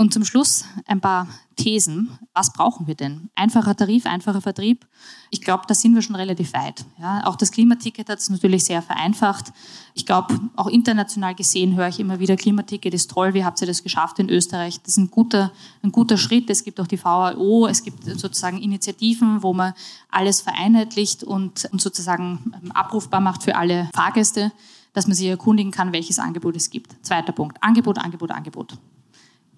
Und 0.00 0.14
zum 0.14 0.24
Schluss 0.24 0.64
ein 0.86 1.02
paar 1.02 1.28
Thesen. 1.56 2.18
Was 2.32 2.54
brauchen 2.54 2.86
wir 2.86 2.94
denn? 2.94 3.28
Einfacher 3.34 3.76
Tarif, 3.76 4.06
einfacher 4.06 4.40
Vertrieb. 4.40 4.86
Ich 5.28 5.42
glaube, 5.42 5.64
da 5.68 5.74
sind 5.74 5.94
wir 5.94 6.00
schon 6.00 6.16
relativ 6.16 6.54
weit. 6.54 6.86
Ja, 6.98 7.26
auch 7.26 7.36
das 7.36 7.52
Klimaticket 7.52 8.08
hat 8.08 8.18
es 8.18 8.30
natürlich 8.30 8.64
sehr 8.64 8.80
vereinfacht. 8.80 9.52
Ich 9.92 10.06
glaube, 10.06 10.40
auch 10.56 10.68
international 10.68 11.34
gesehen 11.34 11.76
höre 11.76 11.88
ich 11.88 12.00
immer 12.00 12.18
wieder, 12.18 12.36
Klimaticket 12.36 12.94
ist 12.94 13.10
toll, 13.10 13.34
wie 13.34 13.44
habt 13.44 13.60
ihr 13.60 13.66
das 13.66 13.82
geschafft 13.82 14.18
in 14.18 14.30
Österreich? 14.30 14.80
Das 14.80 14.92
ist 14.92 14.96
ein 14.96 15.10
guter, 15.10 15.52
ein 15.82 15.92
guter 15.92 16.16
Schritt. 16.16 16.48
Es 16.48 16.64
gibt 16.64 16.80
auch 16.80 16.86
die 16.86 17.04
VAO, 17.04 17.66
es 17.66 17.82
gibt 17.82 18.02
sozusagen 18.04 18.56
Initiativen, 18.56 19.42
wo 19.42 19.52
man 19.52 19.74
alles 20.10 20.40
vereinheitlicht 20.40 21.24
und, 21.24 21.68
und 21.72 21.82
sozusagen 21.82 22.54
ähm, 22.62 22.72
abrufbar 22.72 23.20
macht 23.20 23.42
für 23.42 23.54
alle 23.54 23.90
Fahrgäste, 23.94 24.50
dass 24.94 25.06
man 25.06 25.14
sich 25.14 25.26
erkundigen 25.26 25.72
kann, 25.72 25.92
welches 25.92 26.18
Angebot 26.18 26.56
es 26.56 26.70
gibt. 26.70 26.96
Zweiter 27.04 27.32
Punkt, 27.32 27.62
Angebot, 27.62 27.98
Angebot, 27.98 28.30
Angebot 28.30 28.78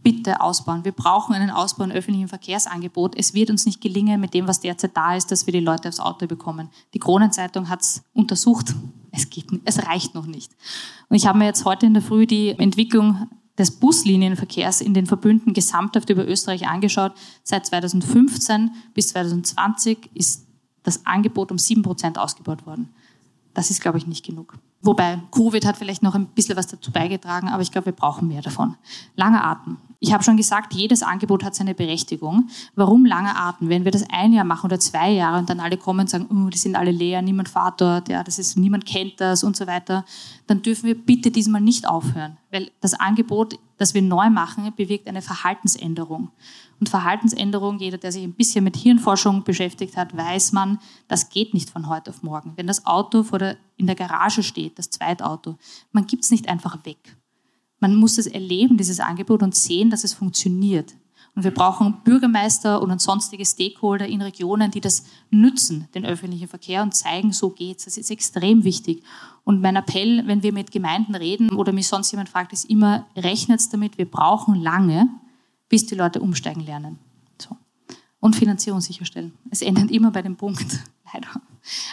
bitte 0.02 0.40
ausbauen. 0.40 0.84
Wir 0.84 0.92
brauchen 0.92 1.34
einen 1.34 1.50
Ausbau 1.50 1.84
im 1.84 1.90
öffentlichen 1.90 2.28
Verkehrsangebot. 2.28 3.14
Es 3.16 3.34
wird 3.34 3.50
uns 3.50 3.66
nicht 3.66 3.80
gelingen 3.80 4.20
mit 4.20 4.34
dem, 4.34 4.48
was 4.48 4.60
derzeit 4.60 4.96
da 4.96 5.16
ist, 5.16 5.30
dass 5.30 5.46
wir 5.46 5.52
die 5.52 5.60
Leute 5.60 5.88
aufs 5.88 6.00
Auto 6.00 6.26
bekommen. 6.26 6.70
Die 6.94 6.98
Kronenzeitung 6.98 7.68
hat 7.68 7.82
es 7.82 8.02
untersucht. 8.12 8.74
Es, 9.10 9.30
geht, 9.30 9.46
es 9.64 9.86
reicht 9.86 10.14
noch 10.14 10.26
nicht. 10.26 10.52
Und 11.08 11.16
ich 11.16 11.26
habe 11.26 11.38
mir 11.38 11.44
jetzt 11.44 11.64
heute 11.64 11.86
in 11.86 11.94
der 11.94 12.02
Früh 12.02 12.26
die 12.26 12.50
Entwicklung 12.50 13.28
des 13.58 13.70
Buslinienverkehrs 13.70 14.80
in 14.80 14.94
den 14.94 15.06
Verbünden 15.06 15.52
gesamthaft 15.52 16.08
über 16.10 16.26
Österreich 16.26 16.66
angeschaut. 16.66 17.12
Seit 17.42 17.66
2015 17.66 18.70
bis 18.94 19.08
2020 19.08 20.10
ist 20.14 20.46
das 20.82 21.06
Angebot 21.06 21.52
um 21.52 21.58
sieben 21.58 21.82
Prozent 21.82 22.18
ausgebaut 22.18 22.66
worden. 22.66 22.88
Das 23.54 23.70
ist, 23.70 23.80
glaube 23.82 23.98
ich, 23.98 24.06
nicht 24.06 24.24
genug. 24.24 24.58
Wobei 24.82 25.20
Covid 25.30 25.64
hat 25.64 25.76
vielleicht 25.76 26.02
noch 26.02 26.16
ein 26.16 26.26
bisschen 26.26 26.56
was 26.56 26.66
dazu 26.66 26.90
beigetragen, 26.90 27.48
aber 27.48 27.62
ich 27.62 27.70
glaube, 27.70 27.86
wir 27.86 27.92
brauchen 27.92 28.26
mehr 28.26 28.42
davon. 28.42 28.74
Langer 29.14 29.44
Atem. 29.44 29.76
Ich 30.00 30.12
habe 30.12 30.24
schon 30.24 30.36
gesagt, 30.36 30.74
jedes 30.74 31.04
Angebot 31.04 31.44
hat 31.44 31.54
seine 31.54 31.74
Berechtigung. 31.74 32.48
Warum 32.74 33.06
langer 33.06 33.38
Atem? 33.38 33.68
Wenn 33.68 33.84
wir 33.84 33.92
das 33.92 34.04
ein 34.10 34.32
Jahr 34.32 34.44
machen 34.44 34.66
oder 34.66 34.80
zwei 34.80 35.12
Jahre 35.12 35.38
und 35.38 35.48
dann 35.48 35.60
alle 35.60 35.76
kommen 35.76 36.00
und 36.00 36.10
sagen, 36.10 36.26
oh, 36.28 36.50
die 36.50 36.58
sind 36.58 36.74
alle 36.74 36.90
leer, 36.90 37.22
niemand 37.22 37.48
fährt 37.48 37.80
dort, 37.80 38.08
ja, 38.08 38.24
das 38.24 38.40
ist, 38.40 38.58
niemand 38.58 38.84
kennt 38.84 39.20
das 39.20 39.44
und 39.44 39.56
so 39.56 39.68
weiter, 39.68 40.04
dann 40.48 40.60
dürfen 40.62 40.88
wir 40.88 40.96
bitte 40.96 41.30
diesmal 41.30 41.60
nicht 41.60 41.86
aufhören. 41.86 42.36
Weil 42.50 42.72
das 42.80 42.94
Angebot, 42.94 43.60
das 43.78 43.94
wir 43.94 44.02
neu 44.02 44.28
machen, 44.28 44.72
bewirkt 44.76 45.06
eine 45.06 45.22
Verhaltensänderung. 45.22 46.30
Und 46.82 46.88
Verhaltensänderung, 46.88 47.78
jeder, 47.78 47.96
der 47.96 48.10
sich 48.10 48.24
ein 48.24 48.32
bisschen 48.32 48.64
mit 48.64 48.76
Hirnforschung 48.76 49.44
beschäftigt 49.44 49.96
hat, 49.96 50.16
weiß 50.16 50.50
man, 50.50 50.80
das 51.06 51.28
geht 51.28 51.54
nicht 51.54 51.70
von 51.70 51.88
heute 51.88 52.10
auf 52.10 52.24
morgen. 52.24 52.54
Wenn 52.56 52.66
das 52.66 52.86
Auto 52.86 53.22
vor 53.22 53.38
der, 53.38 53.56
in 53.76 53.86
der 53.86 53.94
Garage 53.94 54.42
steht, 54.42 54.80
das 54.80 54.90
Zweitauto, 54.90 55.58
man 55.92 56.08
gibt 56.08 56.24
es 56.24 56.32
nicht 56.32 56.48
einfach 56.48 56.84
weg. 56.84 57.16
Man 57.78 57.94
muss 57.94 58.18
es 58.18 58.26
erleben, 58.26 58.78
dieses 58.78 58.98
Angebot, 58.98 59.44
und 59.44 59.54
sehen, 59.54 59.90
dass 59.90 60.02
es 60.02 60.12
funktioniert. 60.12 60.96
Und 61.36 61.44
wir 61.44 61.52
brauchen 61.52 62.02
Bürgermeister 62.02 62.82
und 62.82 63.00
sonstige 63.00 63.46
Stakeholder 63.46 64.08
in 64.08 64.20
Regionen, 64.20 64.72
die 64.72 64.80
das 64.80 65.04
nützen, 65.30 65.86
den 65.94 66.04
öffentlichen 66.04 66.48
Verkehr 66.48 66.82
und 66.82 66.96
zeigen, 66.96 67.32
so 67.32 67.50
geht's. 67.50 67.84
Das 67.84 67.96
ist 67.96 68.10
extrem 68.10 68.64
wichtig. 68.64 69.04
Und 69.44 69.60
mein 69.60 69.76
Appell, 69.76 70.26
wenn 70.26 70.42
wir 70.42 70.52
mit 70.52 70.72
Gemeinden 70.72 71.14
reden 71.14 71.48
oder 71.52 71.70
mich 71.70 71.86
sonst 71.86 72.10
jemand 72.10 72.28
fragt, 72.28 72.52
ist 72.52 72.64
immer, 72.64 73.06
rechnet's 73.16 73.68
damit, 73.68 73.98
wir 73.98 74.10
brauchen 74.10 74.56
lange, 74.60 75.08
bis 75.72 75.86
die 75.86 75.94
Leute 75.94 76.20
umsteigen 76.20 76.60
lernen. 76.60 76.98
So. 77.38 77.56
Und 78.20 78.36
Finanzierung 78.36 78.82
sicherstellen. 78.82 79.32
Es 79.48 79.62
endet 79.62 79.90
immer 79.90 80.10
bei 80.10 80.20
dem 80.20 80.36
Punkt, 80.36 80.66
leider. 81.14 81.28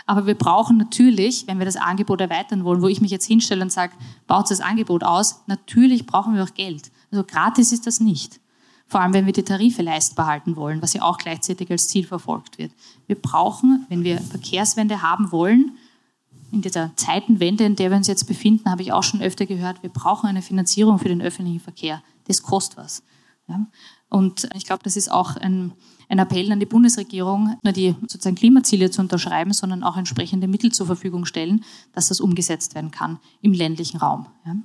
Aber 0.06 0.28
wir 0.28 0.36
brauchen 0.36 0.76
natürlich, 0.76 1.48
wenn 1.48 1.60
wir 1.60 1.66
das 1.66 1.78
Angebot 1.78 2.20
erweitern 2.20 2.66
wollen, 2.66 2.82
wo 2.82 2.90
ich 2.90 3.00
mich 3.00 3.10
jetzt 3.10 3.26
hinstelle 3.26 3.62
und 3.62 3.72
sage, 3.72 3.94
baut 4.28 4.52
das 4.52 4.60
Angebot 4.60 5.06
aus, 5.06 5.44
natürlich 5.48 6.06
brauchen 6.06 6.36
wir 6.36 6.44
auch 6.44 6.54
Geld. 6.56 6.92
Also 7.10 7.24
gratis 7.24 7.72
ist 7.72 7.88
das 7.88 8.02
nicht. 8.02 8.42
Vor 8.86 9.00
allem, 9.00 9.14
wenn 9.14 9.26
wir 9.26 9.32
die 9.32 9.44
Tarife 9.44 9.82
leistbar 9.82 10.28
halten 10.28 10.58
wollen, 10.58 10.82
was 10.82 10.92
ja 10.92 11.04
auch 11.04 11.18
gleichzeitig 11.18 11.72
als 11.72 11.88
Ziel 11.88 12.06
verfolgt 12.06 12.58
wird. 12.58 12.74
Wir 13.08 13.16
brauchen, 13.16 13.86
wenn 13.88 14.04
wir 14.04 14.20
Verkehrswende 14.20 15.02
haben 15.02 15.32
wollen, 15.32 15.78
in 16.52 16.62
dieser 16.62 16.92
Zeitenwende, 16.98 17.64
in 17.64 17.78
der 17.78 17.92
wir 17.92 17.98
uns 17.98 18.08
jetzt 18.08 18.26
befinden, 18.26 18.70
habe 18.70 18.82
ich 18.82 18.92
auch 18.92 19.04
schon 19.04 19.22
öfter 19.22 19.46
gehört, 19.46 19.84
wir 19.84 19.90
brauchen 19.90 20.28
eine 20.28 20.42
Finanzierung 20.42 21.00
für 21.00 21.08
den 21.08 21.22
öffentlichen 21.22 21.62
Verkehr. 21.62 22.04
Das 22.28 22.44
kostet 22.44 22.78
was. 22.78 23.04
Ja? 23.50 23.68
Und 24.10 24.50
ich 24.56 24.66
glaube, 24.66 24.84
das 24.84 24.96
ist 24.96 25.12
auch 25.12 25.36
ein, 25.36 25.74
ein 26.08 26.20
Appell 26.20 26.52
an 26.52 26.60
die 26.60 26.66
Bundesregierung, 26.66 27.58
nur 27.64 27.74
die 27.74 27.96
sozusagen 28.02 28.36
Klimaziele 28.36 28.90
zu 28.90 29.02
unterschreiben, 29.02 29.54
sondern 29.54 29.84
auch 29.84 29.98
entsprechende 29.98 30.48
Mittel 30.48 30.72
zur 30.72 30.86
Verfügung 30.86 31.26
stellen, 31.26 31.64
dass 31.94 32.08
das 32.08 32.22
umgesetzt 32.22 32.76
werden 32.76 32.92
kann 32.92 33.20
im 33.42 33.54
ländlichen 33.54 33.98
Raum. 33.98 34.28
Ja. 34.46 34.56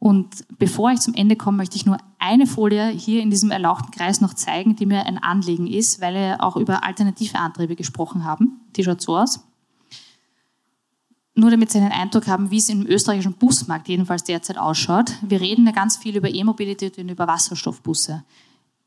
Und 0.00 0.46
bevor 0.58 0.90
ich 0.92 1.00
zum 1.00 1.14
Ende 1.14 1.36
komme, 1.36 1.58
möchte 1.58 1.76
ich 1.76 1.84
nur 1.84 1.98
eine 2.18 2.46
Folie 2.46 2.88
hier 2.88 3.20
in 3.20 3.30
diesem 3.30 3.50
erlauchten 3.50 3.90
Kreis 3.90 4.22
noch 4.22 4.32
zeigen, 4.32 4.74
die 4.74 4.86
mir 4.86 5.04
ein 5.04 5.18
Anliegen 5.18 5.66
ist, 5.66 6.00
weil 6.00 6.14
wir 6.14 6.42
auch 6.42 6.56
über 6.56 6.84
alternative 6.84 7.38
Antriebe 7.38 7.76
gesprochen 7.76 8.24
haben. 8.24 8.62
Die 8.76 8.82
schaut 8.82 9.02
so 9.02 9.18
aus. 9.18 9.40
Nur 11.34 11.50
damit 11.50 11.70
Sie 11.70 11.78
einen 11.78 11.92
Eindruck 11.92 12.26
haben, 12.26 12.50
wie 12.50 12.58
es 12.58 12.68
im 12.68 12.86
österreichischen 12.86 13.34
Busmarkt 13.34 13.88
jedenfalls 13.88 14.24
derzeit 14.24 14.58
ausschaut. 14.58 15.12
Wir 15.22 15.40
reden 15.40 15.66
ja 15.66 15.72
ganz 15.72 15.96
viel 15.96 16.16
über 16.16 16.28
E-Mobilität 16.28 16.98
und 16.98 17.08
über 17.08 17.26
Wasserstoffbusse. 17.26 18.24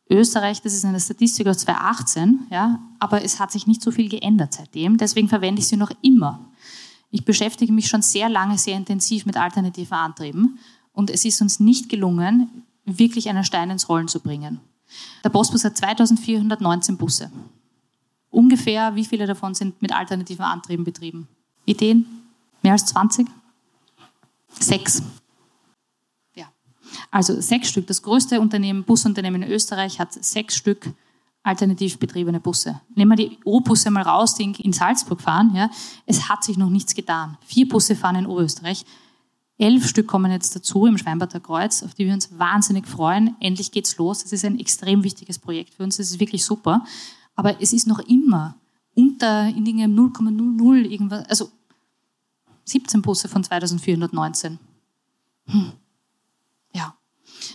Österreich, 0.09 0.61
das 0.61 0.73
ist 0.73 0.85
eine 0.85 0.99
Statistik 0.99 1.47
aus 1.47 1.59
2018, 1.59 2.47
ja, 2.51 2.79
aber 2.99 3.23
es 3.23 3.39
hat 3.39 3.51
sich 3.51 3.67
nicht 3.67 3.81
so 3.81 3.91
viel 3.91 4.09
geändert 4.09 4.53
seitdem. 4.53 4.97
Deswegen 4.97 5.29
verwende 5.29 5.61
ich 5.61 5.67
sie 5.67 5.77
noch 5.77 5.91
immer. 6.01 6.51
Ich 7.09 7.25
beschäftige 7.25 7.71
mich 7.71 7.87
schon 7.87 8.01
sehr 8.01 8.27
lange, 8.27 8.57
sehr 8.57 8.75
intensiv 8.75 9.25
mit 9.25 9.37
alternativen 9.37 9.93
Antrieben 9.93 10.59
und 10.91 11.09
es 11.09 11.25
ist 11.25 11.41
uns 11.41 11.59
nicht 11.59 11.89
gelungen, 11.89 12.49
wirklich 12.85 13.29
einen 13.29 13.43
Stein 13.43 13.69
ins 13.69 13.87
Rollen 13.87 14.07
zu 14.07 14.19
bringen. 14.19 14.59
Der 15.23 15.29
Postbus 15.29 15.63
hat 15.63 15.77
2419 15.77 16.97
Busse. 16.97 17.31
Ungefähr 18.29 18.95
wie 18.95 19.05
viele 19.05 19.25
davon 19.25 19.53
sind 19.53 19.81
mit 19.81 19.93
alternativen 19.93 20.43
Antrieben 20.43 20.83
betrieben? 20.83 21.27
Ideen? 21.65 22.22
Mehr 22.63 22.73
als 22.73 22.85
20? 22.87 23.27
Sechs. 24.59 25.03
Also 27.11 27.39
sechs 27.39 27.69
Stück. 27.69 27.87
Das 27.87 28.01
größte 28.01 28.41
Unternehmen, 28.41 28.83
Busunternehmen 28.83 29.43
in 29.43 29.51
Österreich 29.51 29.99
hat 29.99 30.13
sechs 30.13 30.55
Stück 30.55 30.91
alternativ 31.43 31.99
betriebene 31.99 32.39
Busse. 32.39 32.81
Nehmen 32.95 33.11
wir 33.11 33.27
die 33.27 33.37
O-Busse 33.43 33.91
mal 33.91 34.01
raus, 34.01 34.35
die 34.35 34.51
in 34.59 34.73
Salzburg 34.73 35.21
fahren. 35.21 35.51
Ja. 35.53 35.69
Es 36.05 36.29
hat 36.29 36.43
sich 36.43 36.57
noch 36.57 36.69
nichts 36.69 36.95
getan. 36.95 37.37
Vier 37.45 37.67
Busse 37.67 37.95
fahren 37.95 38.15
in 38.15 38.25
Oberösterreich. 38.25 38.85
Elf 39.57 39.87
Stück 39.87 40.07
kommen 40.07 40.31
jetzt 40.31 40.55
dazu 40.55 40.87
im 40.87 40.97
Schweinbader 40.97 41.39
Kreuz, 41.39 41.83
auf 41.83 41.93
die 41.93 42.05
wir 42.05 42.13
uns 42.13 42.37
wahnsinnig 42.39 42.87
freuen. 42.87 43.35
Endlich 43.39 43.71
geht's 43.71 43.97
los. 43.97 44.23
Es 44.25 44.33
ist 44.33 44.45
ein 44.45 44.59
extrem 44.59 45.03
wichtiges 45.03 45.37
Projekt 45.37 45.75
für 45.75 45.83
uns. 45.83 45.99
Es 45.99 46.11
ist 46.11 46.19
wirklich 46.19 46.43
super. 46.43 46.83
Aber 47.35 47.61
es 47.61 47.73
ist 47.73 47.87
noch 47.87 47.99
immer 47.99 48.55
unter 48.95 49.47
in 49.47 49.65
0,00 49.65 50.85
irgendwas, 50.85 51.27
also 51.29 51.51
17 52.65 53.01
Busse 53.01 53.27
von 53.27 53.43
2419. 53.43 54.59
Hm. 55.47 55.71
Ja. 56.73 56.95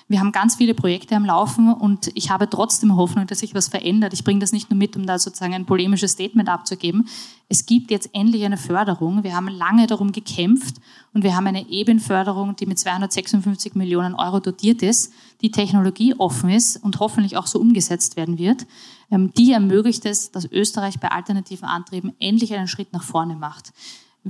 Wir 0.08 0.20
haben 0.20 0.32
ganz 0.32 0.56
viele 0.56 0.74
Projekte 0.74 1.16
am 1.16 1.24
Laufen 1.24 1.72
und 1.72 2.10
ich 2.14 2.30
habe 2.30 2.48
trotzdem 2.48 2.96
Hoffnung, 2.96 3.26
dass 3.26 3.40
sich 3.40 3.54
was 3.54 3.68
verändert. 3.68 4.12
Ich 4.12 4.24
bringe 4.24 4.40
das 4.40 4.52
nicht 4.52 4.70
nur 4.70 4.78
mit, 4.78 4.96
um 4.96 5.06
da 5.06 5.18
sozusagen 5.18 5.54
ein 5.54 5.66
polemisches 5.66 6.12
Statement 6.12 6.48
abzugeben. 6.48 7.08
Es 7.48 7.66
gibt 7.66 7.90
jetzt 7.90 8.10
endlich 8.12 8.44
eine 8.44 8.56
Förderung. 8.56 9.24
Wir 9.24 9.34
haben 9.34 9.48
lange 9.48 9.86
darum 9.86 10.12
gekämpft 10.12 10.76
und 11.12 11.24
wir 11.24 11.36
haben 11.36 11.46
eine 11.46 11.68
EBIN-Förderung, 11.68 12.56
die 12.56 12.66
mit 12.66 12.78
256 12.78 13.74
Millionen 13.74 14.14
Euro 14.14 14.40
dotiert 14.40 14.82
ist, 14.82 15.12
die 15.40 15.50
technologieoffen 15.50 16.50
ist 16.50 16.82
und 16.82 17.00
hoffentlich 17.00 17.36
auch 17.36 17.46
so 17.46 17.58
umgesetzt 17.58 18.16
werden 18.16 18.38
wird. 18.38 18.66
Ähm, 19.10 19.32
die 19.36 19.52
ermöglicht 19.52 20.04
es, 20.06 20.30
dass 20.30 20.44
Österreich 20.50 21.00
bei 21.00 21.10
alternativen 21.10 21.66
Antrieben 21.66 22.12
endlich 22.18 22.54
einen 22.54 22.68
Schritt 22.68 22.92
nach 22.92 23.02
vorne 23.04 23.36
macht. 23.36 23.72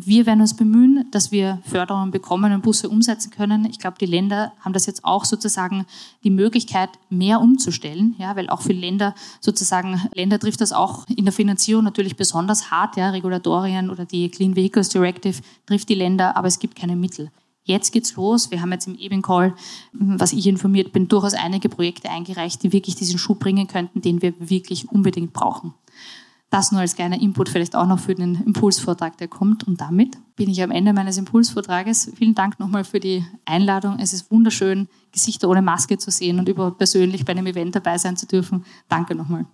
Wir 0.00 0.26
werden 0.26 0.40
uns 0.40 0.54
bemühen, 0.54 1.06
dass 1.10 1.32
wir 1.32 1.60
Förderungen 1.64 2.12
bekommen 2.12 2.52
und 2.52 2.62
Busse 2.62 2.88
umsetzen 2.88 3.30
können. 3.30 3.64
Ich 3.64 3.80
glaube, 3.80 3.96
die 3.98 4.06
Länder 4.06 4.52
haben 4.60 4.72
das 4.72 4.86
jetzt 4.86 5.04
auch 5.04 5.24
sozusagen 5.24 5.86
die 6.22 6.30
Möglichkeit, 6.30 6.90
mehr 7.10 7.40
umzustellen, 7.40 8.14
ja, 8.16 8.36
weil 8.36 8.48
auch 8.48 8.60
für 8.60 8.72
Länder 8.72 9.14
sozusagen, 9.40 10.00
Länder 10.14 10.38
trifft 10.38 10.60
das 10.60 10.72
auch 10.72 11.04
in 11.08 11.24
der 11.24 11.32
Finanzierung 11.32 11.82
natürlich 11.82 12.16
besonders 12.16 12.70
hart, 12.70 12.96
ja, 12.96 13.10
Regulatorien 13.10 13.90
oder 13.90 14.04
die 14.04 14.28
Clean 14.28 14.54
Vehicles 14.54 14.90
Directive 14.90 15.40
trifft 15.66 15.88
die 15.88 15.94
Länder, 15.94 16.36
aber 16.36 16.46
es 16.46 16.60
gibt 16.60 16.76
keine 16.76 16.94
Mittel. 16.94 17.32
Jetzt 17.64 17.92
geht's 17.92 18.14
los. 18.14 18.50
Wir 18.52 18.62
haben 18.62 18.72
jetzt 18.72 18.86
im 18.86 18.94
Eben 18.94 19.20
Call, 19.20 19.54
was 19.92 20.32
ich 20.32 20.46
informiert 20.46 20.92
bin, 20.92 21.08
durchaus 21.08 21.34
einige 21.34 21.68
Projekte 21.68 22.08
eingereicht, 22.08 22.62
die 22.62 22.72
wirklich 22.72 22.94
diesen 22.94 23.18
Schub 23.18 23.40
bringen 23.40 23.66
könnten, 23.66 24.00
den 24.00 24.22
wir 24.22 24.32
wirklich 24.38 24.88
unbedingt 24.90 25.32
brauchen. 25.32 25.74
Das 26.50 26.72
nur 26.72 26.80
als 26.80 26.96
kleiner 26.96 27.20
Input 27.20 27.50
vielleicht 27.50 27.76
auch 27.76 27.86
noch 27.86 27.98
für 27.98 28.14
den 28.14 28.36
Impulsvortrag, 28.36 29.18
der 29.18 29.28
kommt. 29.28 29.64
Und 29.64 29.80
damit 29.80 30.16
bin 30.34 30.48
ich 30.48 30.62
am 30.62 30.70
Ende 30.70 30.94
meines 30.94 31.18
Impulsvortrages. 31.18 32.12
Vielen 32.16 32.34
Dank 32.34 32.58
nochmal 32.58 32.84
für 32.84 33.00
die 33.00 33.24
Einladung. 33.44 33.98
Es 33.98 34.14
ist 34.14 34.30
wunderschön, 34.30 34.88
Gesichter 35.12 35.48
ohne 35.48 35.60
Maske 35.60 35.98
zu 35.98 36.10
sehen 36.10 36.38
und 36.38 36.48
überhaupt 36.48 36.78
persönlich 36.78 37.24
bei 37.24 37.32
einem 37.32 37.46
Event 37.46 37.74
dabei 37.74 37.98
sein 37.98 38.16
zu 38.16 38.26
dürfen. 38.26 38.64
Danke 38.88 39.14
nochmal. 39.14 39.44